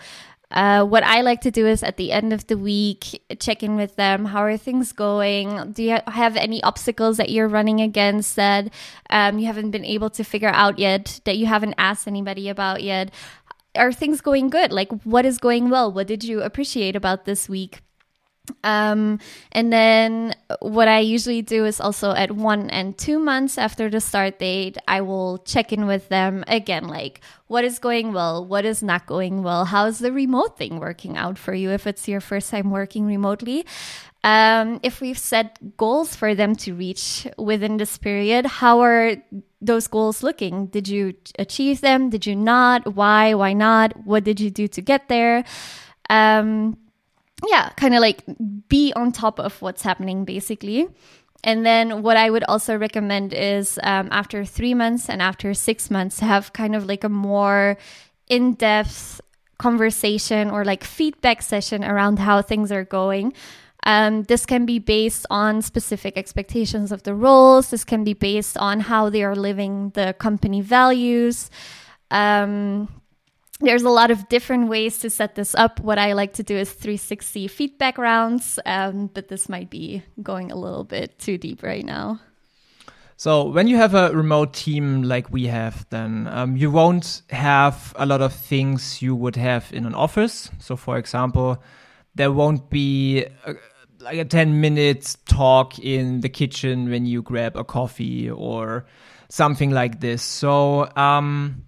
Uh, 0.50 0.86
what 0.86 1.04
I 1.04 1.22
like 1.22 1.42
to 1.42 1.52
do 1.52 1.68
is 1.68 1.84
at 1.84 1.98
the 1.98 2.12
end 2.12 2.32
of 2.32 2.48
the 2.48 2.58
week, 2.58 3.22
check 3.40 3.64
in 3.64 3.76
with 3.76 3.96
them. 3.98 4.26
How 4.26 4.44
are 4.44 4.58
things 4.58 4.94
going? 4.94 5.74
Do 5.74 5.84
you 5.84 6.00
have 6.08 6.38
any 6.38 6.64
obstacles 6.64 7.18
that 7.18 7.30
you're 7.30 7.50
running 7.50 7.82
against 7.82 8.36
that 8.38 8.74
um, 9.10 9.40
you 9.40 9.46
haven't 9.46 9.72
been 9.72 9.86
able 9.86 10.10
to 10.12 10.24
figure 10.24 10.50
out 10.50 10.80
yet, 10.80 11.20
that 11.26 11.38
you 11.38 11.48
haven't 11.48 11.76
asked 11.78 12.08
anybody 12.08 12.48
about 12.48 12.82
yet? 12.82 13.12
Are 13.76 13.92
things 13.92 14.22
going 14.22 14.50
good? 14.50 14.72
Like, 14.72 14.92
what 15.04 15.26
is 15.26 15.38
going 15.38 15.70
well? 15.70 15.92
What 15.92 16.08
did 16.08 16.24
you 16.24 16.42
appreciate 16.42 16.96
about 16.96 17.26
this 17.26 17.50
week? 17.50 17.82
Um, 18.64 19.20
and 19.52 19.72
then 19.72 20.36
what 20.60 20.88
I 20.88 21.00
usually 21.00 21.42
do 21.42 21.66
is 21.66 21.80
also 21.80 22.12
at 22.12 22.32
one 22.32 22.70
and 22.70 22.98
two 22.98 23.20
months 23.20 23.58
after 23.58 23.90
the 23.90 24.02
start 24.02 24.40
date, 24.40 24.78
I 24.88 25.02
will 25.02 25.40
check 25.40 25.74
in 25.74 25.86
with 25.86 26.10
them 26.10 26.44
again, 26.48 26.88
like 26.88 27.22
what 27.48 27.64
is 27.64 27.80
going 27.80 28.14
well, 28.14 28.46
what 28.46 28.66
is 28.66 28.84
not 28.84 29.06
going 29.06 29.44
well, 29.44 29.66
how's 29.66 30.00
the 30.00 30.12
remote 30.12 30.58
thing 30.58 30.80
working 30.80 31.18
out 31.18 31.38
for 31.38 31.54
you 31.54 31.72
if 31.72 31.88
it's 31.88 32.08
your 32.08 32.22
first 32.22 32.52
time 32.52 32.72
working 32.72 33.06
remotely. 33.06 33.66
Um, 34.24 34.80
if 34.84 35.00
we've 35.00 35.18
set 35.18 35.78
goals 35.78 36.16
for 36.16 36.36
them 36.36 36.56
to 36.58 36.74
reach 36.74 37.28
within 37.38 37.78
this 37.78 37.98
period, 37.98 38.46
how 38.46 38.82
are 38.82 39.16
those 39.62 39.88
goals 39.88 40.24
looking? 40.24 40.68
Did 40.68 40.88
you 40.88 41.14
achieve 41.40 41.82
them? 41.82 42.10
Did 42.10 42.26
you 42.26 42.36
not? 42.36 42.96
Why? 42.96 43.36
Why 43.36 43.54
not? 43.54 44.06
What 44.06 44.24
did 44.24 44.40
you 44.40 44.50
do 44.50 44.68
to 44.68 44.82
get 44.82 45.08
there? 45.08 45.46
Um, 46.10 46.78
yeah, 47.46 47.70
kind 47.78 47.94
of 47.94 48.02
like 48.02 48.24
be 48.68 48.94
on 48.96 49.12
top 49.12 49.40
of 49.40 49.62
what's 49.62 49.82
happening 49.82 50.26
basically. 50.26 50.88
And 51.44 51.66
then 51.66 52.02
what 52.02 52.18
I 52.18 52.30
would 52.30 52.44
also 52.46 52.78
recommend 52.78 53.34
is 53.34 53.80
um, 53.84 54.10
after 54.12 54.44
three 54.44 54.74
months 54.74 55.08
and 55.08 55.22
after 55.22 55.54
six 55.54 55.92
months, 55.92 56.20
have 56.20 56.52
kind 56.54 56.76
of 56.76 56.86
like 56.86 57.04
a 57.04 57.10
more 57.10 57.78
in 58.28 58.54
depth 58.54 59.22
conversation 59.60 60.50
or 60.50 60.66
like 60.66 60.84
feedback 60.84 61.42
session 61.42 61.84
around 61.84 62.20
how 62.20 62.42
things 62.42 62.72
are 62.72 62.84
going. 62.84 63.34
Um, 63.84 64.24
this 64.24 64.46
can 64.46 64.66
be 64.66 64.80
based 64.80 65.26
on 65.30 65.62
specific 65.62 66.18
expectations 66.18 66.92
of 66.92 67.04
the 67.04 67.14
roles. 67.14 67.70
This 67.70 67.86
can 67.86 68.04
be 68.04 68.14
based 68.14 68.58
on 68.58 68.82
how 68.82 69.10
they 69.10 69.24
are 69.24 69.36
living 69.36 69.92
the 69.92 70.14
company 70.20 70.62
values. 70.62 71.50
Um, 72.12 72.90
there's 73.60 73.84
a 73.84 73.90
lot 73.90 74.12
of 74.12 74.30
different 74.30 74.70
ways 74.70 75.00
to 75.00 75.10
set 75.10 75.36
this 75.36 75.56
up. 75.56 75.80
What 75.80 75.98
I 75.98 76.14
like 76.14 76.34
to 76.34 76.44
do 76.44 76.56
is 76.56 76.72
360 76.72 77.48
feedback 77.48 77.98
rounds, 77.98 78.60
um, 78.66 79.08
but 79.14 79.28
this 79.28 79.50
might 79.50 79.70
be 79.70 80.04
going 80.22 80.52
a 80.52 80.56
little 80.56 80.84
bit 80.84 81.18
too 81.20 81.38
deep 81.38 81.64
right 81.64 81.86
now. 81.86 82.20
So 83.20 83.46
when 83.46 83.68
you 83.68 83.78
have 83.78 83.96
a 83.96 84.12
remote 84.12 84.54
team 84.54 85.02
like 85.02 85.32
we 85.32 85.48
have, 85.48 85.88
then 85.90 86.28
um, 86.28 86.56
you 86.56 86.70
won't 86.70 87.24
have 87.32 87.94
a 87.98 88.06
lot 88.06 88.22
of 88.22 88.32
things 88.32 89.02
you 89.02 89.16
would 89.16 89.36
have 89.36 89.74
in 89.74 89.88
an 89.88 89.96
office. 89.96 90.52
So, 90.60 90.76
for 90.76 91.00
example, 91.00 91.58
there 92.14 92.32
won't 92.32 92.70
be 92.70 93.26
a, 93.46 93.56
like 94.00 94.20
a 94.20 94.26
10 94.26 94.62
minute 94.62 95.16
talk 95.26 95.80
in 95.80 96.22
the 96.22 96.30
kitchen 96.30 96.92
when 96.92 97.08
you 97.08 97.24
grab 97.24 97.56
a 97.56 97.64
coffee 97.64 98.30
or 98.30 98.86
something 99.30 99.72
like 99.72 100.00
this. 100.00 100.22
So, 100.22 100.88
um, 100.96 101.64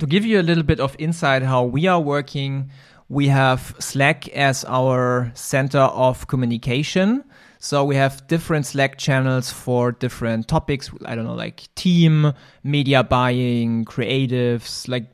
to 0.00 0.06
give 0.06 0.24
you 0.24 0.40
a 0.40 0.42
little 0.42 0.62
bit 0.62 0.80
of 0.80 0.94
insight 0.98 1.42
how 1.42 1.64
we 1.64 1.86
are 1.86 2.00
working, 2.00 2.70
we 3.08 3.28
have 3.28 3.74
Slack 3.78 4.28
as 4.28 4.64
our 4.66 5.30
center 5.34 5.78
of 5.78 6.26
communication. 6.26 7.24
So 7.58 7.84
we 7.84 7.96
have 7.96 8.26
different 8.26 8.66
Slack 8.66 8.98
channels 8.98 9.50
for 9.50 9.92
different 9.92 10.48
topics. 10.48 10.90
I 11.04 11.14
don't 11.14 11.24
know, 11.24 11.34
like 11.34 11.74
team, 11.74 12.32
media 12.62 13.02
buying, 13.02 13.84
creatives, 13.84 14.88
like 14.88 15.06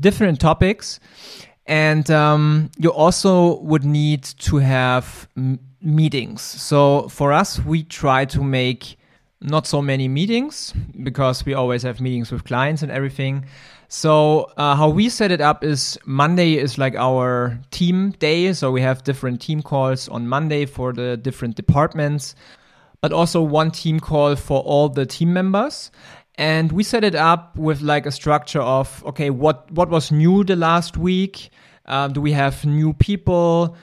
different 0.00 0.40
topics. 0.40 1.00
And 1.66 2.08
um, 2.10 2.70
you 2.78 2.90
also 2.90 3.58
would 3.60 3.84
need 3.84 4.22
to 4.22 4.58
have 4.58 5.28
meetings. 5.80 6.42
So 6.42 7.08
for 7.08 7.32
us, 7.32 7.58
we 7.64 7.82
try 7.82 8.24
to 8.26 8.44
make 8.44 8.96
not 9.40 9.66
so 9.66 9.82
many 9.82 10.08
meetings 10.08 10.72
because 11.02 11.44
we 11.44 11.54
always 11.54 11.82
have 11.82 12.00
meetings 12.00 12.30
with 12.30 12.44
clients 12.44 12.82
and 12.82 12.92
everything. 12.92 13.46
So 13.88 14.50
uh, 14.56 14.74
how 14.74 14.88
we 14.88 15.08
set 15.08 15.30
it 15.30 15.40
up 15.40 15.62
is 15.62 15.98
Monday 16.04 16.54
is 16.54 16.78
like 16.78 16.94
our 16.96 17.58
team 17.70 18.10
day. 18.18 18.52
So 18.52 18.72
we 18.72 18.80
have 18.80 19.04
different 19.04 19.40
team 19.40 19.62
calls 19.62 20.08
on 20.08 20.26
Monday 20.26 20.66
for 20.66 20.92
the 20.92 21.16
different 21.16 21.54
departments, 21.54 22.34
but 23.00 23.12
also 23.12 23.42
one 23.42 23.70
team 23.70 24.00
call 24.00 24.34
for 24.36 24.60
all 24.62 24.88
the 24.88 25.06
team 25.06 25.32
members. 25.32 25.90
And 26.36 26.72
we 26.72 26.82
set 26.82 27.04
it 27.04 27.14
up 27.14 27.56
with 27.56 27.80
like 27.80 28.06
a 28.06 28.12
structure 28.12 28.60
of 28.60 29.04
okay, 29.06 29.30
what 29.30 29.70
what 29.70 29.88
was 29.88 30.12
new 30.12 30.44
the 30.44 30.56
last 30.56 30.96
week? 30.96 31.50
Uh, 31.86 32.08
do 32.08 32.20
we 32.20 32.32
have 32.32 32.64
new 32.64 32.92
people? 32.92 33.76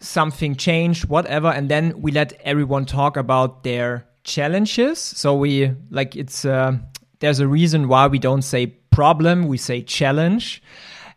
Something 0.00 0.56
changed, 0.56 1.06
whatever, 1.06 1.48
and 1.48 1.68
then 1.68 2.00
we 2.00 2.10
let 2.10 2.32
everyone 2.42 2.86
talk 2.86 3.18
about 3.18 3.64
their 3.64 4.06
challenges. 4.24 4.98
So 4.98 5.34
we 5.34 5.72
like 5.90 6.16
it's 6.16 6.46
uh, 6.46 6.78
there's 7.20 7.38
a 7.38 7.46
reason 7.46 7.88
why 7.88 8.06
we 8.06 8.18
don't 8.18 8.42
say 8.42 8.66
problem, 8.66 9.46
we 9.46 9.56
say 9.56 9.82
challenge. 9.82 10.62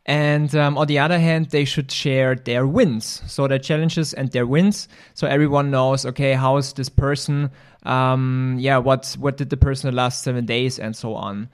And 0.05 0.53
um, 0.53 0.77
on 0.77 0.87
the 0.87 0.99
other 0.99 1.17
hand, 1.17 1.49
they 1.51 1.63
should 1.63 1.89
share 1.89 2.35
their 2.35 2.67
wins. 2.67 3.21
So 3.25 3.47
their 3.47 3.59
challenges 3.59 4.13
and 4.13 4.29
their 4.31 4.45
wins. 4.45 4.89
So 5.13 5.27
everyone 5.27 5.71
knows, 5.71 6.05
okay, 6.05 6.33
how 6.33 6.57
is 6.57 6.73
this 6.73 6.89
person? 6.89 7.49
Um, 7.83 8.57
yeah, 8.59 8.77
what 8.77 9.15
what 9.19 9.37
did 9.37 9.49
the 9.49 9.57
person 9.57 9.89
the 9.89 9.95
last 9.95 10.23
seven 10.23 10.45
days 10.45 10.77
and 10.77 10.95
so 10.95 11.15
on. 11.15 11.49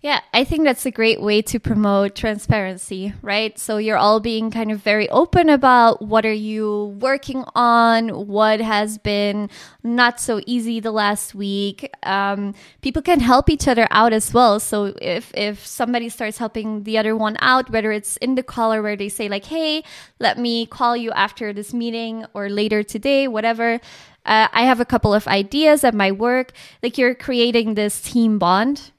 Yeah, 0.00 0.20
I 0.32 0.44
think 0.44 0.62
that's 0.62 0.86
a 0.86 0.92
great 0.92 1.20
way 1.20 1.42
to 1.42 1.58
promote 1.58 2.14
transparency, 2.14 3.14
right? 3.20 3.58
So 3.58 3.78
you're 3.78 3.96
all 3.96 4.20
being 4.20 4.48
kind 4.48 4.70
of 4.70 4.78
very 4.78 5.08
open 5.08 5.48
about 5.48 6.00
what 6.00 6.24
are 6.24 6.32
you 6.32 6.96
working 7.00 7.44
on, 7.56 8.28
what 8.28 8.60
has 8.60 8.96
been 8.96 9.50
not 9.82 10.20
so 10.20 10.40
easy 10.46 10.78
the 10.78 10.92
last 10.92 11.34
week. 11.34 11.90
Um, 12.04 12.54
people 12.80 13.02
can 13.02 13.18
help 13.18 13.50
each 13.50 13.66
other 13.66 13.88
out 13.90 14.12
as 14.12 14.32
well. 14.32 14.60
So 14.60 14.94
if 15.02 15.32
if 15.34 15.66
somebody 15.66 16.08
starts 16.10 16.38
helping 16.38 16.84
the 16.84 16.96
other 16.96 17.16
one 17.16 17.36
out, 17.40 17.68
whether 17.68 17.90
it's 17.90 18.16
in 18.18 18.36
the 18.36 18.44
call 18.44 18.72
or 18.72 18.82
where 18.82 18.94
they 18.96 19.08
say 19.08 19.28
like, 19.28 19.46
"Hey, 19.46 19.82
let 20.20 20.38
me 20.38 20.64
call 20.66 20.96
you 20.96 21.10
after 21.10 21.52
this 21.52 21.74
meeting 21.74 22.24
or 22.34 22.48
later 22.48 22.84
today," 22.84 23.26
whatever. 23.26 23.80
Uh, 24.24 24.46
I 24.52 24.62
have 24.62 24.78
a 24.78 24.84
couple 24.84 25.12
of 25.12 25.26
ideas 25.26 25.82
at 25.82 25.92
my 25.94 26.12
work. 26.12 26.52
Like 26.84 26.98
you're 26.98 27.16
creating 27.16 27.74
this 27.74 28.00
team 28.00 28.38
bond 28.38 28.92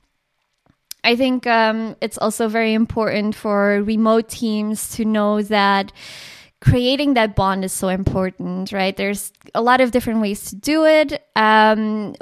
I 1.04 1.16
think 1.16 1.48
um, 1.48 1.96
it's 2.02 2.18
also 2.18 2.48
very 2.48 2.74
important 2.74 3.36
for 3.36 3.82
remote 3.84 4.30
teams 4.30 4.92
to 4.96 5.06
know 5.06 5.42
that 5.44 5.92
creating 6.62 7.14
that 7.14 7.36
bond 7.36 7.64
is 7.64 7.72
so 7.72 7.88
important, 7.88 8.72
right? 8.74 8.96
There's 8.96 9.32
a 9.56 9.62
lot 9.62 9.80
of 9.80 9.92
different 9.92 10.20
ways 10.20 10.50
to 10.50 10.56
do 10.56 10.86
it. 10.86 11.26
Um, 11.36 12.16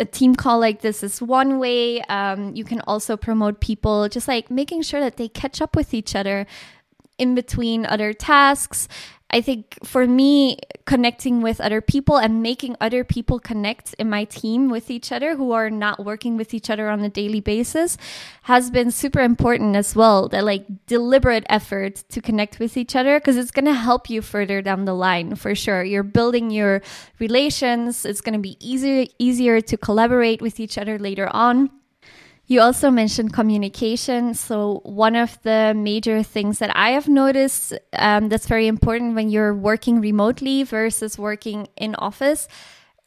a 0.00 0.04
team 0.04 0.34
call 0.34 0.58
like 0.58 0.80
this 0.80 1.02
is 1.02 1.22
one 1.22 1.58
way. 1.60 2.00
Um, 2.02 2.54
you 2.56 2.64
can 2.64 2.80
also 2.82 3.16
promote 3.16 3.60
people, 3.60 4.08
just 4.08 4.26
like 4.26 4.50
making 4.50 4.82
sure 4.82 5.00
that 5.00 5.16
they 5.16 5.28
catch 5.28 5.60
up 5.60 5.76
with 5.76 5.94
each 5.94 6.16
other 6.16 6.46
in 7.18 7.34
between 7.34 7.86
other 7.86 8.12
tasks. 8.12 8.88
I 9.30 9.42
think 9.42 9.78
for 9.84 10.06
me, 10.06 10.58
connecting 10.86 11.42
with 11.42 11.60
other 11.60 11.82
people 11.82 12.16
and 12.16 12.42
making 12.42 12.76
other 12.80 13.04
people 13.04 13.38
connect 13.38 13.92
in 13.94 14.08
my 14.08 14.24
team 14.24 14.70
with 14.70 14.90
each 14.90 15.12
other 15.12 15.36
who 15.36 15.52
are 15.52 15.68
not 15.68 16.02
working 16.02 16.38
with 16.38 16.54
each 16.54 16.70
other 16.70 16.88
on 16.88 17.00
a 17.00 17.10
daily 17.10 17.40
basis 17.40 17.98
has 18.44 18.70
been 18.70 18.90
super 18.90 19.20
important 19.20 19.76
as 19.76 19.94
well. 19.94 20.28
That 20.28 20.44
like 20.44 20.64
deliberate 20.86 21.44
effort 21.50 22.04
to 22.08 22.22
connect 22.22 22.58
with 22.58 22.78
each 22.78 22.96
other 22.96 23.20
because 23.20 23.36
it's 23.36 23.50
going 23.50 23.66
to 23.66 23.74
help 23.74 24.08
you 24.08 24.22
further 24.22 24.62
down 24.62 24.86
the 24.86 24.94
line 24.94 25.34
for 25.34 25.54
sure. 25.54 25.84
You're 25.84 26.02
building 26.02 26.50
your 26.50 26.80
relations. 27.18 28.06
It's 28.06 28.22
going 28.22 28.32
to 28.32 28.40
be 28.40 28.56
easier, 28.60 29.06
easier 29.18 29.60
to 29.60 29.76
collaborate 29.76 30.40
with 30.40 30.58
each 30.58 30.78
other 30.78 30.98
later 30.98 31.28
on. 31.34 31.70
You 32.50 32.62
also 32.62 32.90
mentioned 32.90 33.34
communication. 33.34 34.32
So, 34.32 34.80
one 34.84 35.16
of 35.16 35.38
the 35.42 35.74
major 35.76 36.22
things 36.22 36.60
that 36.60 36.74
I 36.74 36.92
have 36.92 37.06
noticed 37.06 37.74
um, 37.92 38.30
that's 38.30 38.46
very 38.46 38.66
important 38.66 39.14
when 39.14 39.28
you're 39.28 39.54
working 39.54 40.00
remotely 40.00 40.62
versus 40.62 41.18
working 41.18 41.68
in 41.76 41.94
office 41.96 42.48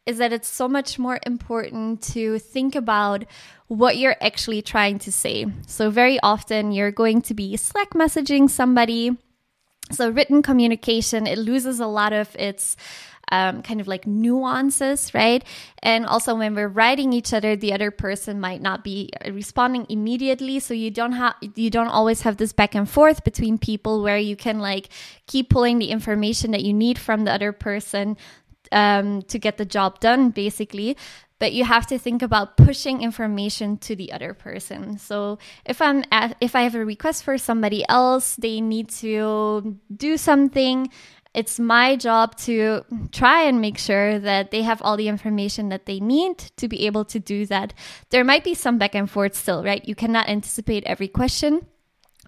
is 0.06 0.20
that 0.20 0.32
it's 0.32 0.48
so 0.48 0.68
much 0.68 1.00
more 1.00 1.20
important 1.26 2.04
to 2.14 2.38
think 2.38 2.76
about 2.76 3.26
what 3.68 3.98
you're 3.98 4.16
actually 4.22 4.62
trying 4.62 5.00
to 5.00 5.12
say. 5.12 5.48
So, 5.66 5.90
very 5.90 6.20
often 6.22 6.72
you're 6.72 6.92
going 6.92 7.24
to 7.24 7.34
be 7.34 7.58
Slack 7.58 7.96
messaging 7.96 8.48
somebody. 8.48 9.18
So, 9.92 10.12
written 10.12 10.44
communication, 10.44 11.26
it 11.26 11.40
loses 11.40 11.80
a 11.80 11.88
lot 11.88 12.14
of 12.14 12.36
its 12.36 12.78
um, 13.32 13.62
kind 13.62 13.82
of 13.82 13.88
like 13.88 14.06
nuances, 14.06 15.14
right? 15.14 15.44
And 15.82 16.06
also 16.06 16.36
when 16.36 16.54
we're 16.54 16.68
writing 16.68 17.14
each 17.14 17.34
other, 17.34 17.56
the 17.56 17.74
other 17.74 17.90
person 17.90 18.40
might 18.40 18.62
not 18.62 18.84
be 18.84 19.10
responding 19.32 19.86
immediately. 19.90 20.60
So 20.60 20.74
you 20.74 20.92
don't 20.92 21.14
have, 21.14 21.36
you 21.56 21.70
don't 21.70 21.88
always 21.88 22.22
have 22.22 22.38
this 22.38 22.54
back 22.54 22.76
and 22.76 22.90
forth 22.90 23.24
between 23.24 23.58
people 23.58 24.04
where 24.04 24.18
you 24.18 24.36
can 24.36 24.60
like 24.60 24.90
keep 25.28 25.50
pulling 25.50 25.80
the 25.80 25.90
information 25.90 26.52
that 26.52 26.64
you 26.64 26.74
need 26.74 27.00
from 27.00 27.24
the 27.24 27.32
other 27.32 27.52
person 27.52 28.18
um, 28.72 29.22
to 29.24 29.40
get 29.40 29.58
the 29.58 29.66
job 29.66 30.00
done, 30.00 30.30
basically. 30.30 30.96
but 31.42 31.54
you 31.54 31.66
have 31.66 31.88
to 31.88 31.98
think 31.98 32.22
about 32.22 32.56
pushing 32.56 33.02
information 33.02 33.76
to 33.76 33.96
the 33.96 34.12
other 34.12 34.32
person. 34.32 35.00
So 35.00 35.40
if 35.66 35.82
I'm 35.82 36.04
at, 36.12 36.38
if 36.40 36.56
I 36.56 36.62
have 36.62 36.76
a 36.76 36.86
request 36.86 37.24
for 37.24 37.36
somebody 37.40 37.84
else, 37.90 38.36
they 38.36 38.62
need 38.62 38.90
to 39.02 39.76
do 39.98 40.18
something 40.18 40.92
it's 41.34 41.60
my 41.60 41.96
job 41.96 42.36
to 42.36 42.84
try 43.12 43.44
and 43.44 43.62
make 43.62 43.78
sure 43.78 44.20
that 44.20 44.52
they 44.52 44.64
have 44.64 44.82
all 44.82 44.98
the 44.98 45.08
information 45.08 45.70
that 45.70 45.86
they 45.86 46.00
need 46.00 46.38
to 46.58 46.68
be 46.68 46.86
able 46.86 47.06
to 47.06 47.20
do 47.20 47.46
that. 47.46 47.74
There 48.10 48.24
might 48.24 48.44
be 48.44 48.54
some 48.54 48.78
back 48.78 48.96
and 48.96 49.10
forth 49.10 49.36
still, 49.36 49.64
right? 49.64 49.88
You 49.88 49.96
cannot 49.96 50.28
anticipate 50.28 50.84
every 50.86 51.08
question 51.08 51.66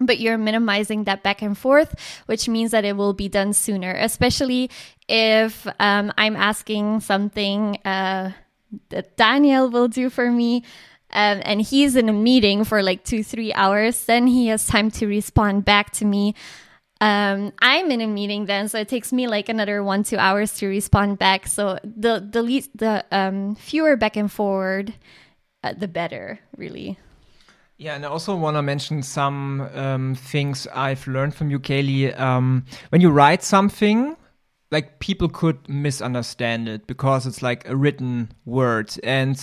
but 0.00 0.18
you're 0.18 0.38
minimizing 0.38 1.04
that 1.04 1.22
back 1.22 1.42
and 1.42 1.56
forth, 1.56 1.94
which 2.26 2.48
means 2.48 2.72
that 2.72 2.84
it 2.84 2.96
will 2.96 3.12
be 3.12 3.28
done 3.28 3.52
sooner, 3.52 3.92
especially 3.92 4.70
if 5.08 5.66
um, 5.78 6.12
I'm 6.18 6.36
asking 6.36 7.00
something 7.00 7.78
uh, 7.84 8.32
that 8.88 9.16
Daniel 9.16 9.70
will 9.70 9.88
do 9.88 10.10
for 10.10 10.30
me. 10.30 10.64
Um, 11.12 11.42
and 11.44 11.62
he's 11.62 11.94
in 11.94 12.08
a 12.08 12.12
meeting 12.12 12.64
for 12.64 12.82
like 12.82 13.04
two, 13.04 13.22
three 13.22 13.52
hours, 13.52 14.04
then 14.06 14.26
he 14.26 14.48
has 14.48 14.66
time 14.66 14.90
to 14.92 15.06
respond 15.06 15.64
back 15.64 15.92
to 15.92 16.04
me. 16.04 16.34
Um, 17.00 17.52
I'm 17.60 17.90
in 17.90 18.00
a 18.00 18.06
meeting 18.06 18.46
then, 18.46 18.68
so 18.68 18.78
it 18.78 18.88
takes 18.88 19.12
me 19.12 19.26
like 19.26 19.48
another 19.48 19.82
one, 19.82 20.04
two 20.04 20.16
hours 20.16 20.54
to 20.54 20.66
respond 20.66 21.18
back. 21.18 21.46
So 21.46 21.78
the 21.82 22.26
the 22.30 22.42
least 22.42 22.70
the 22.76 23.04
um, 23.10 23.56
fewer 23.56 23.96
back 23.96 24.16
and 24.16 24.30
forward, 24.30 24.94
uh, 25.62 25.74
the 25.76 25.88
better, 25.88 26.38
really. 26.56 26.98
Yeah, 27.76 27.96
and 27.96 28.06
I 28.06 28.08
also 28.08 28.36
want 28.36 28.56
to 28.56 28.62
mention 28.62 29.02
some 29.02 29.62
um, 29.74 30.14
things 30.14 30.68
I've 30.72 31.06
learned 31.08 31.34
from 31.34 31.50
you, 31.50 31.58
Kaylee. 31.58 32.18
Um, 32.18 32.64
when 32.90 33.00
you 33.00 33.10
write 33.10 33.42
something, 33.42 34.16
like 34.70 35.00
people 35.00 35.28
could 35.28 35.68
misunderstand 35.68 36.68
it 36.68 36.86
because 36.86 37.26
it's 37.26 37.42
like 37.42 37.68
a 37.68 37.74
written 37.74 38.30
word. 38.44 38.94
And 39.02 39.36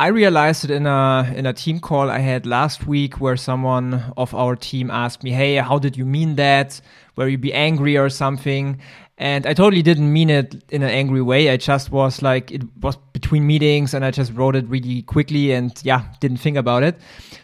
I 0.00 0.06
realized 0.06 0.64
it 0.64 0.70
in 0.70 0.86
a 0.86 1.30
in 1.36 1.44
a 1.44 1.52
team 1.52 1.78
call 1.78 2.08
I 2.10 2.20
had 2.20 2.46
last 2.46 2.86
week 2.86 3.20
where 3.20 3.36
someone 3.36 4.14
of 4.16 4.34
our 4.34 4.56
team 4.56 4.90
asked 4.90 5.22
me, 5.22 5.30
"Hey, 5.30 5.56
how 5.56 5.78
did 5.78 5.94
you 5.94 6.06
mean 6.06 6.36
that? 6.36 6.80
Were 7.16 7.28
you 7.28 7.36
be 7.36 7.52
angry 7.52 7.98
or 7.98 8.08
something?" 8.08 8.80
And 9.18 9.46
I 9.46 9.52
totally 9.52 9.82
didn't 9.82 10.10
mean 10.10 10.30
it 10.30 10.64
in 10.70 10.82
an 10.82 10.88
angry 10.88 11.20
way. 11.20 11.50
I 11.50 11.58
just 11.58 11.92
was 11.92 12.22
like, 12.22 12.50
it 12.50 12.62
was 12.80 12.96
between 13.12 13.46
meetings 13.46 13.92
and 13.92 14.02
I 14.02 14.10
just 14.10 14.32
wrote 14.32 14.56
it 14.56 14.66
really 14.70 15.02
quickly 15.02 15.52
and 15.52 15.70
yeah, 15.84 16.04
didn't 16.20 16.38
think 16.38 16.56
about 16.56 16.82
it. 16.82 16.96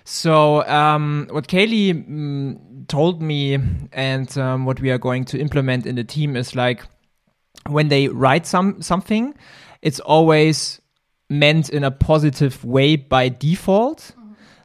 So, 0.05 0.67
um, 0.67 1.29
what 1.31 1.49
Kaylee 1.49 2.09
mm, 2.09 2.89
told 2.89 3.21
me 3.21 3.59
and 3.93 4.39
um, 4.39 4.65
what 4.65 4.81
we 4.81 4.91
are 4.91 4.99
going 4.99 5.27
to 5.27 5.39
implement 5.39 5.85
in 5.85 5.97
the 5.97 6.05
team 6.05 6.35
is 6.35 6.57
like 6.57 6.83
when 7.69 7.89
they 7.89 8.09
write 8.09 8.47
some 8.47 8.81
something, 8.81 9.35
it's 9.83 10.01
always 10.01 10.81
meant 11.29 11.69
in 11.71 11.85
a 11.85 11.91
positive 11.91 12.65
way 12.65 12.97
by 12.97 13.29
default. 13.29 14.13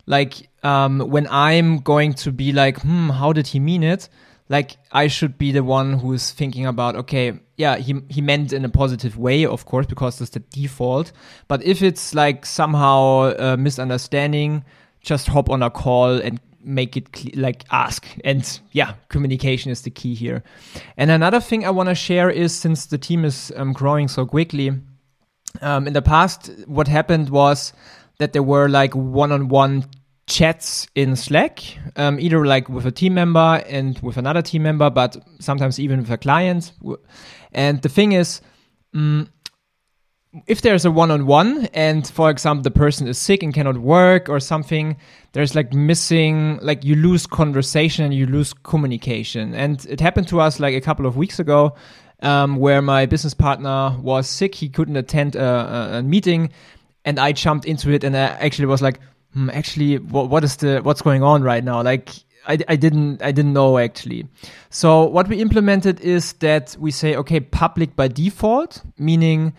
Like 0.06 0.50
um, 0.64 1.00
when 1.00 1.28
I'm 1.30 1.80
going 1.80 2.14
to 2.16 2.32
be 2.32 2.52
like, 2.52 2.82
hmm, 2.82 3.10
how 3.10 3.34
did 3.34 3.48
he 3.48 3.60
mean 3.60 3.84
it? 3.84 4.10
like 4.52 4.76
I 4.92 5.08
should 5.08 5.38
be 5.38 5.54
the 5.54 5.64
one 5.64 5.94
who's 5.94 6.32
thinking 6.32 6.66
about 6.68 6.96
okay 6.98 7.40
yeah 7.56 7.78
he 7.78 8.02
he 8.10 8.22
meant 8.22 8.52
in 8.52 8.66
a 8.66 8.70
positive 8.70 9.18
way 9.18 9.46
of 9.46 9.66
course 9.66 9.88
because 9.88 10.20
that's 10.20 10.32
the 10.32 10.40
default 10.40 11.14
but 11.48 11.64
if 11.64 11.82
it's 11.82 12.14
like 12.14 12.46
somehow 12.46 13.34
a 13.40 13.56
misunderstanding 13.56 14.64
just 15.00 15.28
hop 15.28 15.50
on 15.50 15.64
a 15.64 15.70
call 15.70 16.22
and 16.22 16.40
make 16.64 16.98
it 16.98 17.36
like 17.36 17.64
ask 17.72 18.06
and 18.26 18.60
yeah 18.74 18.94
communication 19.08 19.72
is 19.72 19.82
the 19.82 19.90
key 19.90 20.14
here 20.14 20.44
and 20.98 21.10
another 21.10 21.40
thing 21.40 21.66
i 21.66 21.70
want 21.72 21.88
to 21.90 21.96
share 21.96 22.30
is 22.30 22.54
since 22.54 22.86
the 22.88 22.98
team 22.98 23.26
is 23.26 23.52
um, 23.56 23.72
growing 23.74 24.08
so 24.08 24.26
quickly 24.26 24.72
um, 25.62 25.88
in 25.88 25.94
the 25.94 26.02
past 26.02 26.50
what 26.68 26.88
happened 26.88 27.30
was 27.30 27.74
that 28.20 28.34
there 28.34 28.44
were 28.44 28.70
like 28.70 28.96
one-on-one 28.96 29.86
chats 30.28 30.88
in 30.96 31.16
Slack, 31.16 31.62
um, 31.96 32.20
either 32.20 32.46
like 32.46 32.70
with 32.70 32.86
a 32.86 32.92
team 32.92 33.16
member 33.16 33.64
and 33.68 34.00
with 34.00 34.18
another 34.18 34.42
team 34.42 34.64
member, 34.64 34.90
but 34.90 35.18
sometimes 35.40 35.80
even 35.80 36.00
with 36.00 36.12
a 36.12 36.18
client. 36.18 36.72
And 37.52 37.82
the 37.82 37.90
thing 37.90 38.14
is, 38.14 38.42
um, 38.94 39.28
if 40.48 40.62
there's 40.62 40.86
a 40.86 40.92
one-on-one 40.92 41.68
and 41.74 42.08
for 42.08 42.30
example 42.30 42.64
the 42.64 42.72
person 42.72 43.06
is 43.06 43.18
sick 43.18 43.44
and 43.44 43.54
cannot 43.54 43.78
work 43.78 44.30
or 44.30 44.40
something 44.40 44.96
there's 45.34 45.56
like 45.56 45.74
missing 45.74 46.58
like 46.62 46.86
you 46.86 46.96
lose 46.96 47.28
conversation 47.28 48.06
and 48.06 48.14
you 48.14 48.26
lose 48.26 48.54
communication 48.54 49.54
and 49.54 49.86
it 49.90 50.00
happened 50.00 50.30
to 50.30 50.40
us 50.40 50.58
like 50.58 50.74
a 50.74 50.80
couple 50.80 51.06
of 51.06 51.18
weeks 51.18 51.38
ago 51.38 51.76
um, 52.22 52.58
where 52.58 52.82
my 52.82 53.06
business 53.06 53.34
partner 53.34 53.98
was 54.00 54.28
sick 54.28 54.56
he 54.56 54.70
couldn't 54.70 54.96
attend 54.96 55.36
a, 55.36 55.98
a, 55.98 56.04
meeting 56.04 56.50
and 57.06 57.20
i 57.20 57.32
jumped 57.32 57.66
into 57.66 57.92
it 57.92 58.04
and 58.04 58.16
i 58.16 58.22
actually 58.22 58.66
was 58.66 58.82
like 58.82 59.00
hmm, 59.34 59.50
actually, 59.50 59.98
what, 59.98 60.30
what 60.30 60.44
is 60.44 60.58
the 60.58 60.80
what's 60.82 61.02
going 61.02 61.24
on 61.24 61.44
right 61.44 61.64
now? 61.64 61.82
Like, 61.82 62.10
I, 62.48 62.58
I 62.68 62.76
didn't 62.76 63.22
I 63.22 63.32
didn't 63.32 63.54
know 63.54 63.78
actually. 63.78 64.28
So 64.70 65.06
what 65.06 65.28
we 65.28 65.40
implemented 65.40 66.00
is 66.02 66.34
that 66.34 66.76
we 66.80 66.92
say, 66.92 67.16
okay, 67.16 67.40
public 67.40 67.96
by 67.96 68.08
default, 68.08 68.82
meaning 68.98 69.54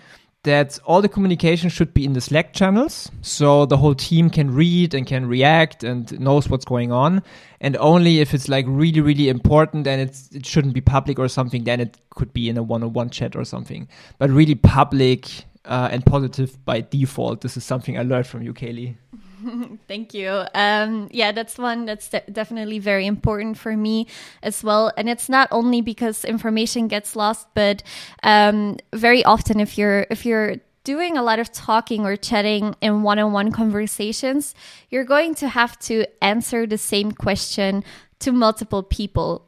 that 0.45 0.79
all 0.85 1.01
the 1.01 1.09
communication 1.09 1.71
should 1.71 1.95
be 1.95 2.05
in 2.05 2.15
the 2.15 2.21
Slack 2.21 2.53
channels, 2.53 3.11
so 3.21 3.65
the 3.65 3.77
whole 3.77 3.95
team 3.95 4.29
can 4.29 4.53
read 4.53 4.93
and 4.93 5.07
can 5.07 5.27
react 5.27 5.85
and 5.85 6.19
knows 6.19 6.49
what's 6.49 6.65
going 6.65 6.91
on. 6.91 7.23
And 7.61 7.77
only 7.77 8.21
if 8.21 8.35
it's 8.35 8.49
like 8.49 8.65
really, 8.69 9.01
really 9.01 9.29
important 9.29 9.87
and 9.87 10.01
it's 10.01 10.31
it 10.33 10.45
shouldn't 10.45 10.75
be 10.75 10.81
public 10.81 11.19
or 11.19 11.29
something, 11.29 11.63
then 11.63 11.81
it 11.81 11.97
could 12.11 12.33
be 12.33 12.49
in 12.49 12.57
a 12.57 12.63
one-on-one 12.63 13.11
chat 13.11 13.37
or 13.37 13.45
something. 13.45 13.89
But 14.19 14.31
really 14.31 14.57
public 14.57 15.45
uh, 15.65 15.89
and 15.93 16.05
positive 16.05 16.65
by 16.65 16.81
default. 16.81 17.43
This 17.43 17.57
is 17.57 17.65
something 17.65 17.97
I 17.97 18.03
learned 18.03 18.27
from 18.27 18.43
you, 18.43 18.53
Kaylee. 18.53 18.97
Thank 19.89 20.15
you. 20.15 20.45
Um, 20.55 21.09
yeah, 21.11 21.33
that's 21.33 21.59
one 21.59 21.85
that's 21.85 22.09
de- 22.09 22.25
definitely 22.31 22.79
very 22.79 23.07
important 23.07 23.59
for 23.59 23.77
me 23.77 24.07
as 24.43 24.63
well. 24.63 24.93
And 24.97 25.09
it's 25.09 25.29
not 25.29 25.49
only 25.51 25.81
because 25.81 26.25
information 26.25 26.89
gets 26.89 27.17
lost, 27.17 27.49
but 27.55 27.83
um, 28.23 28.79
very 28.93 29.25
often 29.25 29.61
if 29.61 29.79
you're 29.79 30.07
if 30.11 30.25
you're 30.27 30.57
doing 30.85 31.17
a 31.17 31.23
lot 31.23 31.39
of 31.39 31.53
talking 31.53 32.05
or 32.05 32.17
chatting 32.17 32.75
in 32.81 33.03
one-on-one 33.03 33.53
conversations, 33.53 34.55
you're 34.91 35.05
going 35.05 35.35
to 35.37 35.49
have 35.49 35.79
to 35.79 36.05
answer 36.23 36.67
the 36.67 36.79
same 36.79 37.13
question 37.13 37.85
to 38.19 38.33
multiple 38.33 38.83
people 38.83 39.47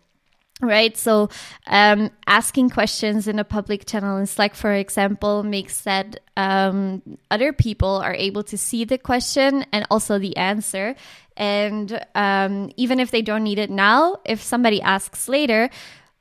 right? 0.60 0.96
So 0.96 1.30
um, 1.66 2.10
asking 2.26 2.70
questions 2.70 3.26
in 3.26 3.38
a 3.38 3.44
public 3.44 3.86
channel 3.86 4.16
in 4.18 4.26
slack 4.26 4.54
for 4.54 4.72
example 4.72 5.42
makes 5.42 5.82
that 5.82 6.20
um, 6.36 7.02
other 7.30 7.52
people 7.52 7.96
are 7.96 8.14
able 8.14 8.44
to 8.44 8.58
see 8.58 8.84
the 8.84 8.98
question 8.98 9.64
and 9.72 9.86
also 9.90 10.18
the 10.18 10.36
answer. 10.36 10.94
And 11.36 12.00
um, 12.14 12.70
even 12.76 13.00
if 13.00 13.10
they 13.10 13.22
don't 13.22 13.42
need 13.44 13.58
it 13.58 13.70
now 13.70 14.20
if 14.24 14.42
somebody 14.42 14.80
asks 14.80 15.28
later 15.28 15.70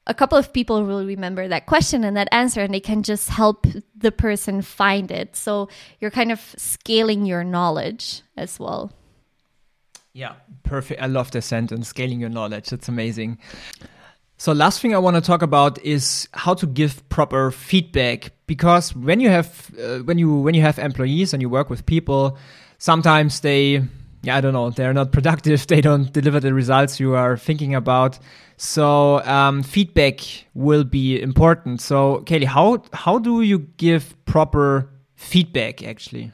a 0.06 0.14
couple 0.14 0.38
of 0.38 0.52
people 0.52 0.84
will 0.84 1.06
remember 1.06 1.48
that 1.48 1.66
question 1.66 2.04
and 2.04 2.18
that 2.18 2.28
answer 2.34 2.60
and 2.60 2.74
they 2.74 2.82
can 2.82 3.04
just 3.04 3.30
help 3.30 3.66
the 3.96 4.12
person 4.12 4.62
find 4.62 5.12
it. 5.12 5.34
So 5.36 5.70
you're 6.02 6.12
kind 6.12 6.30
of 6.30 6.42
scaling 6.58 7.26
your 7.26 7.46
knowledge 7.46 8.22
as 8.36 8.60
well. 8.60 8.92
Yeah 10.12 10.34
perfect. 10.64 11.02
I 11.02 11.06
love 11.06 11.32
the 11.32 11.42
sentence 11.42 11.88
scaling 11.88 12.20
your 12.20 12.30
knowledge. 12.30 12.70
That's 12.70 12.90
amazing 12.90 13.38
so 14.44 14.52
last 14.52 14.82
thing 14.82 14.94
I 14.94 14.98
want 14.98 15.16
to 15.16 15.22
talk 15.22 15.42
about 15.42 15.82
is 15.86 16.28
how 16.34 16.54
to 16.56 16.68
give 16.68 17.08
proper 17.08 17.50
feedback 17.50 18.34
because 18.46 18.94
when 18.94 19.22
you 19.22 19.30
have 19.30 19.72
uh, 19.82 20.00
when 20.00 20.18
you 20.18 20.36
when 20.36 20.54
you 20.54 20.62
have 20.62 20.78
employees 20.80 21.32
and 21.32 21.42
you 21.42 21.48
work 21.48 21.70
with 21.70 21.86
people, 21.86 22.38
sometimes 22.78 23.40
they 23.40 23.82
yeah 24.22 24.36
I 24.36 24.42
don't 24.42 24.52
know 24.52 24.70
they're 24.70 24.94
not 24.94 25.12
productive 25.18 25.66
they 25.68 25.80
don't 25.80 26.12
deliver 26.12 26.42
the 26.42 26.54
results 26.54 27.00
you 27.00 27.16
are 27.16 27.38
thinking 27.38 27.74
about. 27.74 28.20
So 28.58 29.24
um, 29.24 29.64
feedback 29.64 30.20
will 30.54 30.84
be 30.84 31.22
important. 31.22 31.80
So 31.80 32.26
Kaylee, 32.26 32.44
how 32.44 32.84
how 32.92 33.20
do 33.20 33.44
you 33.44 33.60
give 33.78 34.14
proper 34.26 34.90
feedback 35.16 35.84
actually? 35.84 36.34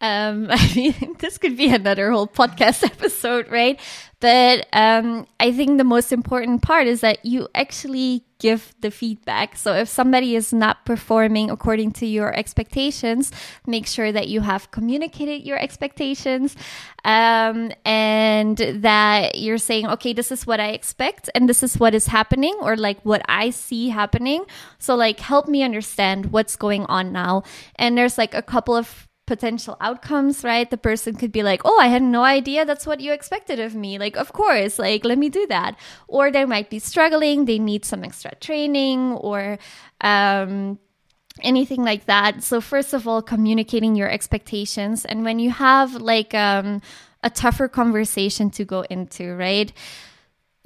Um, 0.00 0.48
I 0.50 0.72
mean, 0.74 1.16
this 1.18 1.38
could 1.38 1.56
be 1.56 1.68
another 1.68 2.10
whole 2.10 2.28
podcast 2.28 2.84
episode, 2.92 3.48
right? 3.50 3.80
But 4.26 4.66
um, 4.72 5.28
I 5.38 5.52
think 5.52 5.78
the 5.78 5.84
most 5.84 6.10
important 6.10 6.60
part 6.60 6.88
is 6.88 7.00
that 7.02 7.24
you 7.24 7.46
actually 7.54 8.24
give 8.40 8.74
the 8.80 8.90
feedback. 8.90 9.56
So 9.56 9.72
if 9.72 9.88
somebody 9.88 10.34
is 10.34 10.52
not 10.52 10.84
performing 10.84 11.48
according 11.48 11.92
to 11.92 12.06
your 12.06 12.34
expectations, 12.34 13.30
make 13.68 13.86
sure 13.86 14.10
that 14.10 14.26
you 14.26 14.40
have 14.40 14.72
communicated 14.72 15.44
your 15.44 15.58
expectations 15.58 16.56
um, 17.04 17.70
and 17.84 18.56
that 18.58 19.38
you're 19.38 19.58
saying, 19.58 19.86
okay, 19.86 20.12
this 20.12 20.32
is 20.32 20.44
what 20.44 20.58
I 20.58 20.70
expect 20.70 21.30
and 21.36 21.48
this 21.48 21.62
is 21.62 21.78
what 21.78 21.94
is 21.94 22.08
happening 22.08 22.56
or 22.60 22.76
like 22.76 23.00
what 23.04 23.22
I 23.28 23.50
see 23.50 23.90
happening. 23.90 24.44
So, 24.80 24.96
like, 24.96 25.20
help 25.20 25.46
me 25.46 25.62
understand 25.62 26.32
what's 26.32 26.56
going 26.56 26.84
on 26.86 27.12
now. 27.12 27.44
And 27.76 27.96
there's 27.96 28.18
like 28.18 28.34
a 28.34 28.42
couple 28.42 28.74
of 28.74 29.05
potential 29.26 29.76
outcomes, 29.80 30.44
right? 30.44 30.70
The 30.70 30.76
person 30.76 31.14
could 31.16 31.32
be 31.32 31.42
like, 31.42 31.62
Oh, 31.64 31.78
I 31.80 31.88
had 31.88 32.02
no 32.02 32.22
idea 32.22 32.64
that's 32.64 32.86
what 32.86 33.00
you 33.00 33.12
expected 33.12 33.60
of 33.60 33.74
me. 33.74 33.98
Like, 33.98 34.16
of 34.16 34.32
course, 34.32 34.78
like, 34.78 35.04
let 35.04 35.18
me 35.18 35.28
do 35.28 35.46
that. 35.48 35.76
Or 36.08 36.30
they 36.30 36.44
might 36.44 36.70
be 36.70 36.78
struggling, 36.78 37.44
they 37.44 37.58
need 37.58 37.84
some 37.84 38.04
extra 38.04 38.34
training, 38.36 39.12
or, 39.12 39.58
um, 40.00 40.78
anything 41.42 41.84
like 41.84 42.06
that. 42.06 42.42
So 42.42 42.60
first 42.60 42.94
of 42.94 43.06
all, 43.06 43.22
communicating 43.22 43.94
your 43.94 44.10
expectations, 44.10 45.04
and 45.04 45.24
when 45.24 45.38
you 45.38 45.50
have 45.50 45.94
like 45.94 46.34
um, 46.34 46.80
a 47.22 47.30
tougher 47.30 47.68
conversation 47.68 48.50
to 48.50 48.64
go 48.64 48.82
into, 48.82 49.34
right? 49.34 49.72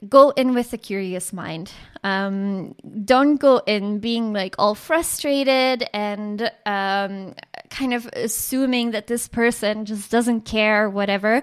Go 0.09 0.31
in 0.31 0.55
with 0.55 0.73
a 0.73 0.79
curious 0.79 1.33
mind. 1.33 1.73
Um, 2.03 2.75
don't 3.05 3.37
go 3.37 3.59
in 3.67 3.99
being 3.99 4.33
like 4.33 4.55
all 4.59 4.75
frustrated 4.75 5.87
and 5.93 6.51
um, 6.65 7.35
kind 7.69 7.93
of 7.93 8.09
assuming 8.15 8.93
that 8.93 9.07
this 9.07 9.29
person 9.29 9.85
just 9.85 10.11
doesn't 10.11 10.43
care, 10.43 10.89
whatever. 10.89 11.43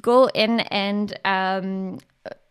Go 0.00 0.28
in 0.28 0.60
and 0.60 1.18
um, 1.24 1.98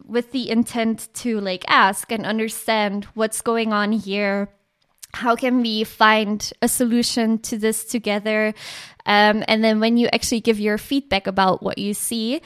with 0.06 0.32
the 0.32 0.50
intent 0.50 1.08
to 1.16 1.40
like 1.40 1.64
ask 1.68 2.12
and 2.12 2.26
understand 2.26 3.06
what's 3.14 3.42
going 3.42 3.74
on 3.74 3.92
here 3.92 4.50
how 5.14 5.34
can 5.34 5.62
we 5.62 5.86
find 5.86 6.52
a 6.62 6.68
solution 6.68 7.40
to 7.40 7.58
this 7.58 7.86
together 7.86 8.54
um, 9.06 9.44
and 9.48 9.64
then 9.64 9.80
when 9.80 9.98
you 9.98 10.08
actually 10.12 10.42
give 10.42 10.60
your 10.60 10.78
feedback 10.78 11.26
about 11.26 11.64
what 11.64 11.78
you 11.78 11.94
see 11.94 12.42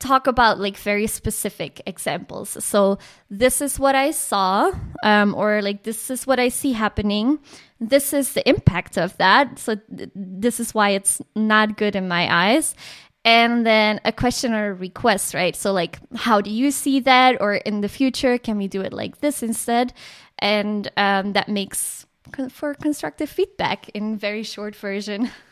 talk 0.00 0.26
about 0.26 0.58
like 0.58 0.76
very 0.76 1.06
specific 1.06 1.80
examples 1.86 2.62
so 2.64 2.98
this 3.30 3.60
is 3.60 3.78
what 3.78 3.94
i 3.94 4.10
saw 4.10 4.72
um, 5.04 5.34
or 5.34 5.62
like 5.62 5.84
this 5.84 6.10
is 6.10 6.26
what 6.26 6.40
i 6.40 6.48
see 6.48 6.72
happening 6.72 7.38
this 7.78 8.12
is 8.12 8.32
the 8.32 8.48
impact 8.48 8.98
of 8.98 9.16
that 9.18 9.58
so 9.58 9.76
th- 9.96 10.10
this 10.14 10.58
is 10.58 10.74
why 10.74 10.90
it's 10.90 11.20
not 11.36 11.76
good 11.76 11.94
in 11.94 12.08
my 12.08 12.26
eyes 12.34 12.74
and 13.24 13.66
then 13.66 14.00
a 14.04 14.12
question 14.12 14.54
or 14.54 14.70
a 14.70 14.74
request, 14.74 15.34
right? 15.34 15.54
So, 15.54 15.72
like, 15.72 15.98
how 16.16 16.40
do 16.40 16.50
you 16.50 16.70
see 16.70 17.00
that? 17.00 17.36
Or 17.40 17.54
in 17.54 17.82
the 17.82 17.88
future, 17.88 18.38
can 18.38 18.56
we 18.56 18.66
do 18.66 18.80
it 18.80 18.92
like 18.92 19.20
this 19.20 19.42
instead? 19.42 19.92
And 20.38 20.90
um, 20.96 21.34
that 21.34 21.48
makes 21.48 22.06
for 22.50 22.74
constructive 22.74 23.28
feedback 23.28 23.88
in 23.90 24.16
very 24.16 24.42
short 24.42 24.74
version. 24.74 25.30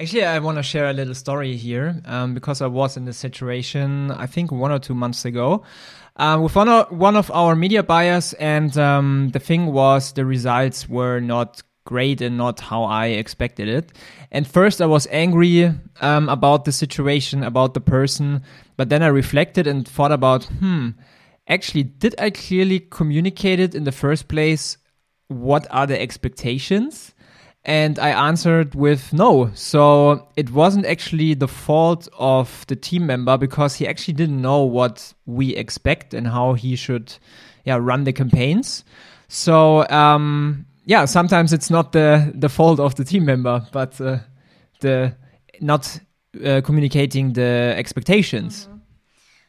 Actually, 0.00 0.24
I 0.24 0.38
want 0.38 0.56
to 0.56 0.62
share 0.62 0.88
a 0.88 0.94
little 0.94 1.14
story 1.14 1.58
here 1.58 2.00
um, 2.06 2.32
because 2.32 2.62
I 2.62 2.66
was 2.68 2.96
in 2.96 3.04
this 3.04 3.18
situation, 3.18 4.10
I 4.10 4.24
think 4.24 4.50
one 4.50 4.72
or 4.72 4.78
two 4.78 4.94
months 4.94 5.26
ago, 5.26 5.62
uh, 6.16 6.40
with 6.42 6.56
one 6.56 6.70
of, 6.70 6.90
one 6.90 7.16
of 7.16 7.30
our 7.32 7.54
media 7.54 7.82
buyers. 7.82 8.32
And 8.34 8.78
um, 8.78 9.28
the 9.34 9.38
thing 9.38 9.66
was, 9.74 10.14
the 10.14 10.24
results 10.24 10.88
were 10.88 11.20
not 11.20 11.62
great 11.84 12.22
and 12.22 12.38
not 12.38 12.60
how 12.60 12.84
I 12.84 13.08
expected 13.08 13.68
it. 13.68 13.92
And 14.32 14.46
first, 14.46 14.80
I 14.80 14.86
was 14.86 15.06
angry 15.10 15.70
um, 16.00 16.30
about 16.30 16.64
the 16.64 16.72
situation, 16.72 17.44
about 17.44 17.74
the 17.74 17.82
person. 17.82 18.42
But 18.78 18.88
then 18.88 19.02
I 19.02 19.08
reflected 19.08 19.66
and 19.66 19.86
thought 19.86 20.12
about, 20.12 20.44
hmm, 20.44 20.92
actually, 21.46 21.82
did 21.82 22.14
I 22.18 22.30
clearly 22.30 22.80
communicate 22.80 23.60
it 23.60 23.74
in 23.74 23.84
the 23.84 23.92
first 23.92 24.28
place? 24.28 24.78
What 25.28 25.66
are 25.70 25.86
the 25.86 26.00
expectations? 26.00 27.12
And 27.70 28.00
I 28.00 28.10
answered 28.10 28.74
with 28.74 29.12
no. 29.12 29.52
So 29.54 30.26
it 30.34 30.50
wasn't 30.50 30.86
actually 30.86 31.34
the 31.34 31.46
fault 31.46 32.08
of 32.18 32.66
the 32.66 32.74
team 32.74 33.06
member 33.06 33.38
because 33.38 33.76
he 33.76 33.86
actually 33.86 34.14
didn't 34.14 34.42
know 34.42 34.64
what 34.64 35.14
we 35.24 35.54
expect 35.54 36.12
and 36.12 36.26
how 36.26 36.54
he 36.54 36.74
should 36.74 37.14
yeah, 37.64 37.78
run 37.80 38.02
the 38.02 38.12
campaigns. 38.12 38.84
So 39.28 39.88
um, 39.88 40.66
yeah, 40.84 41.04
sometimes 41.04 41.52
it's 41.52 41.70
not 41.70 41.92
the 41.92 42.32
the 42.34 42.48
fault 42.48 42.80
of 42.80 42.96
the 42.96 43.04
team 43.04 43.24
member, 43.24 43.64
but 43.70 44.00
uh, 44.00 44.18
the 44.80 45.14
not 45.60 46.00
uh, 46.44 46.62
communicating 46.62 47.34
the 47.34 47.74
expectations. 47.76 48.66
Mm-hmm. 48.66 48.78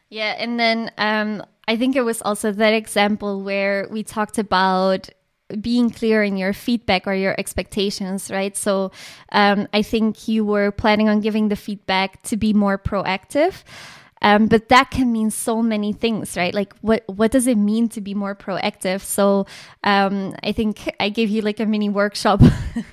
Yeah, 0.09 0.35
and 0.37 0.59
then 0.59 0.91
um, 0.99 1.43
I 1.67 1.75
think 1.75 1.95
it 1.95 2.01
was 2.01 2.21
also 2.21 2.51
that 2.51 2.73
example 2.75 3.41
where 3.41 3.87
we 3.89 4.03
talked 4.03 4.37
about 4.37 5.09
being 5.59 5.89
clear 5.89 6.23
in 6.23 6.37
your 6.37 6.53
feedback 6.53 7.07
or 7.07 7.13
your 7.13 7.35
expectations, 7.37 8.29
right? 8.31 8.55
So 8.55 8.91
um, 9.31 9.67
I 9.73 9.81
think 9.81 10.27
you 10.27 10.45
were 10.45 10.71
planning 10.71 11.09
on 11.09 11.21
giving 11.21 11.49
the 11.49 11.55
feedback 11.55 12.21
to 12.23 12.37
be 12.37 12.53
more 12.53 12.77
proactive. 12.77 13.63
Um, 14.21 14.47
but 14.47 14.69
that 14.69 14.91
can 14.91 15.11
mean 15.11 15.31
so 15.31 15.61
many 15.61 15.93
things, 15.93 16.37
right? 16.37 16.53
Like 16.53 16.73
what 16.81 17.03
what 17.07 17.31
does 17.31 17.47
it 17.47 17.57
mean 17.57 17.89
to 17.89 18.01
be 18.01 18.13
more 18.13 18.35
proactive? 18.35 19.01
So 19.01 19.47
um, 19.83 20.35
I 20.43 20.51
think 20.51 20.93
I 20.99 21.09
gave 21.09 21.29
you 21.29 21.41
like 21.41 21.59
a 21.59 21.65
mini 21.65 21.89
workshop 21.89 22.41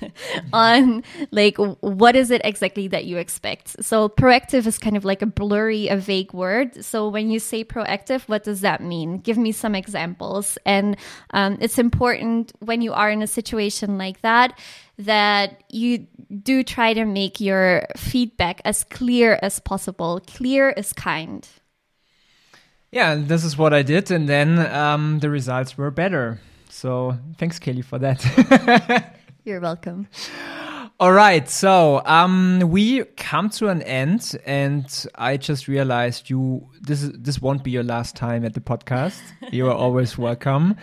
on 0.53 1.03
like 1.31 1.57
what 1.57 2.15
is 2.15 2.31
it 2.31 2.41
exactly 2.43 2.87
that 2.89 3.05
you 3.05 3.17
expect. 3.17 3.83
So 3.83 4.09
proactive 4.09 4.65
is 4.65 4.77
kind 4.79 4.97
of 4.97 5.05
like 5.05 5.21
a 5.21 5.27
blurry, 5.27 5.87
a 5.87 5.97
vague 5.97 6.33
word. 6.33 6.83
So 6.83 7.09
when 7.09 7.29
you 7.29 7.39
say 7.39 7.63
proactive, 7.63 8.27
what 8.27 8.43
does 8.43 8.61
that 8.61 8.81
mean? 8.81 9.17
Give 9.17 9.37
me 9.37 9.51
some 9.51 9.75
examples. 9.75 10.57
And 10.65 10.97
um, 11.31 11.57
it's 11.61 11.77
important 11.77 12.53
when 12.59 12.81
you 12.81 12.93
are 12.93 13.09
in 13.09 13.21
a 13.21 13.27
situation 13.27 13.97
like 13.97 14.21
that 14.21 14.57
that 14.99 15.63
you 15.69 16.05
do 16.43 16.61
try 16.61 16.93
to 16.93 17.05
make 17.05 17.39
your 17.39 17.87
feedback 17.97 18.61
as 18.65 18.83
clear 18.83 19.39
as 19.41 19.59
possible. 19.59 20.21
Clear 20.27 20.69
is 20.71 20.93
kind. 20.93 21.47
Yeah, 22.91 23.15
this 23.15 23.43
is 23.43 23.57
what 23.57 23.73
I 23.73 23.81
did, 23.81 24.11
and 24.11 24.27
then 24.27 24.59
um, 24.73 25.19
the 25.19 25.29
results 25.29 25.77
were 25.77 25.91
better. 25.91 26.39
So 26.69 27.17
thanks, 27.37 27.59
Kelly, 27.59 27.81
for 27.81 27.99
that. 27.99 29.15
You're 29.43 29.61
welcome. 29.61 30.07
All 30.99 31.13
right, 31.13 31.47
so 31.49 32.01
um, 32.05 32.59
we 32.65 33.05
come 33.15 33.49
to 33.51 33.69
an 33.69 33.81
end, 33.83 34.35
and 34.45 35.05
I 35.15 35.37
just 35.37 35.69
realized 35.69 36.29
you 36.29 36.67
this 36.81 37.03
is 37.03 37.11
this 37.13 37.41
won't 37.41 37.63
be 37.63 37.71
your 37.71 37.83
last 37.83 38.17
time 38.17 38.43
at 38.43 38.53
the 38.53 38.59
podcast. 38.59 39.21
you 39.51 39.67
are 39.67 39.73
always 39.73 40.17
welcome. 40.27 40.75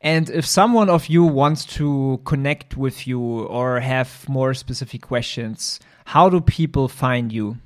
And 0.00 0.30
if 0.30 0.46
someone 0.46 0.88
of 0.88 1.08
you 1.08 1.24
wants 1.24 1.64
to 1.76 2.20
connect 2.24 2.76
with 2.76 3.06
you 3.06 3.20
or 3.20 3.80
have 3.80 4.28
more 4.28 4.54
specific 4.54 5.02
questions, 5.02 5.80
how 6.04 6.28
do 6.28 6.40
people 6.40 6.88
find 6.88 7.32
you? 7.32 7.58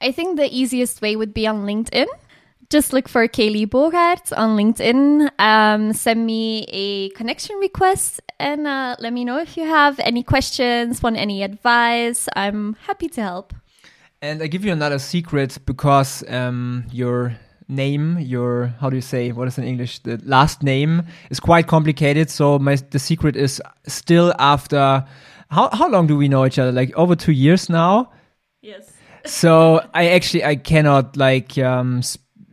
I 0.00 0.12
think 0.12 0.38
the 0.38 0.48
easiest 0.50 1.02
way 1.02 1.16
would 1.16 1.34
be 1.34 1.46
on 1.46 1.66
LinkedIn. 1.66 2.06
Just 2.70 2.92
look 2.92 3.08
for 3.08 3.26
Kaylee 3.26 3.68
Bogart 3.68 4.32
on 4.32 4.56
LinkedIn. 4.56 5.28
Um, 5.38 5.92
send 5.92 6.24
me 6.24 6.64
a 6.68 7.10
connection 7.10 7.56
request 7.56 8.20
and 8.38 8.66
uh, 8.66 8.96
let 9.00 9.12
me 9.12 9.24
know 9.24 9.38
if 9.38 9.56
you 9.56 9.64
have 9.64 9.98
any 9.98 10.22
questions, 10.22 11.02
want 11.02 11.16
any 11.16 11.42
advice. 11.42 12.28
I'm 12.34 12.74
happy 12.86 13.08
to 13.08 13.22
help. 13.22 13.52
And 14.22 14.42
I 14.42 14.46
give 14.46 14.64
you 14.64 14.72
another 14.72 14.98
secret 14.98 15.58
because 15.66 16.24
um, 16.28 16.84
you're 16.92 17.36
name, 17.70 18.18
your 18.18 18.74
how 18.80 18.90
do 18.90 18.96
you 18.96 19.02
say 19.02 19.32
what 19.32 19.48
is 19.48 19.58
in 19.58 19.64
English? 19.64 20.00
The 20.00 20.20
last 20.24 20.62
name 20.62 21.04
is 21.30 21.40
quite 21.40 21.66
complicated. 21.66 22.30
So 22.30 22.58
my 22.58 22.76
the 22.90 22.98
secret 22.98 23.36
is 23.36 23.62
still 23.86 24.34
after 24.38 25.04
how 25.50 25.70
how 25.72 25.88
long 25.88 26.06
do 26.06 26.16
we 26.16 26.28
know 26.28 26.44
each 26.44 26.58
other? 26.58 26.72
Like 26.72 26.94
over 26.96 27.16
two 27.16 27.32
years 27.32 27.68
now. 27.68 28.12
Yes. 28.62 28.92
so 29.24 29.80
I 29.94 30.10
actually 30.10 30.44
I 30.44 30.56
cannot 30.56 31.16
like 31.16 31.56
um 31.58 32.02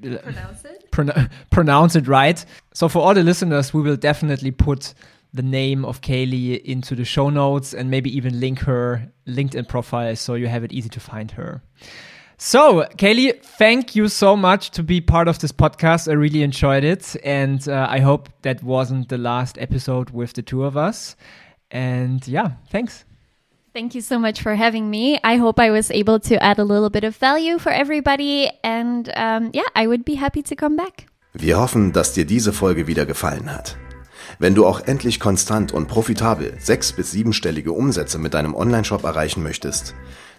pronounce 0.01 0.65
it 0.65 0.77
pronounce 1.51 1.95
it 1.95 2.07
right. 2.07 2.43
So 2.73 2.87
for 2.87 2.99
all 2.99 3.13
the 3.13 3.23
listeners, 3.23 3.73
we 3.73 3.81
will 3.81 3.97
definitely 3.97 4.51
put 4.51 4.93
the 5.33 5.41
name 5.41 5.85
of 5.85 6.01
Kaylee 6.01 6.61
into 6.63 6.95
the 6.95 7.05
show 7.05 7.29
notes 7.29 7.73
and 7.73 7.91
maybe 7.91 8.15
even 8.15 8.39
link 8.39 8.59
her 8.59 9.11
LinkedIn 9.27 9.67
profile 9.67 10.15
so 10.15 10.35
you 10.35 10.47
have 10.47 10.63
it 10.63 10.71
easy 10.71 10.89
to 10.89 10.99
find 10.99 11.31
her. 11.31 11.61
So, 12.39 12.85
Kaylee, 12.97 13.41
thank 13.57 13.95
you 13.95 14.07
so 14.07 14.35
much 14.35 14.69
to 14.71 14.83
be 14.83 15.01
part 15.01 15.27
of 15.27 15.39
this 15.39 15.51
podcast. 15.51 16.07
I 16.07 16.13
really 16.13 16.43
enjoyed 16.43 16.83
it. 16.83 17.15
And 17.23 17.67
uh, 17.67 17.87
I 17.89 17.99
hope 17.99 18.29
that 18.43 18.61
wasn't 18.61 19.09
the 19.09 19.17
last 19.17 19.57
episode 19.57 20.11
with 20.11 20.33
the 20.33 20.43
two 20.43 20.63
of 20.63 20.77
us. 20.77 21.15
And 21.71 22.25
yeah, 22.27 22.51
thanks. 22.71 23.05
Thank 23.73 23.95
you 23.95 24.01
so 24.01 24.19
much 24.19 24.41
for 24.41 24.55
having 24.55 24.89
me. 24.89 25.19
I 25.23 25.37
hope 25.37 25.59
I 25.59 25.71
was 25.71 25.89
able 25.91 26.19
to 26.21 26.41
add 26.41 26.59
a 26.59 26.63
little 26.63 26.89
bit 26.91 27.03
of 27.03 27.15
value 27.15 27.57
for 27.59 27.71
everybody. 27.71 28.49
And 28.63 29.09
um, 29.15 29.49
yeah, 29.53 29.67
I 29.75 29.87
would 29.87 30.05
be 30.05 30.15
happy 30.15 30.43
to 30.43 30.55
come 30.55 30.75
back. 30.75 31.07
Wir 31.33 31.57
hoffen, 31.59 31.91
dass 31.91 32.13
dir 32.13 32.25
diese 32.25 32.53
Folge 32.53 32.87
wieder 32.87 33.05
gefallen 33.05 33.51
hat. 33.51 33.77
Wenn 34.39 34.53
du 34.55 34.65
auch 34.65 34.81
endlich 34.81 35.19
konstant 35.19 35.71
und 35.73 35.87
profitabel 35.87 36.55
sechs- 36.59 36.93
bis 36.93 37.11
siebenstellige 37.11 37.71
Umsätze 37.71 38.19
mit 38.19 38.33
deinem 38.35 38.53
Onlineshop 38.53 39.03
erreichen 39.03 39.41
möchtest, 39.43 39.95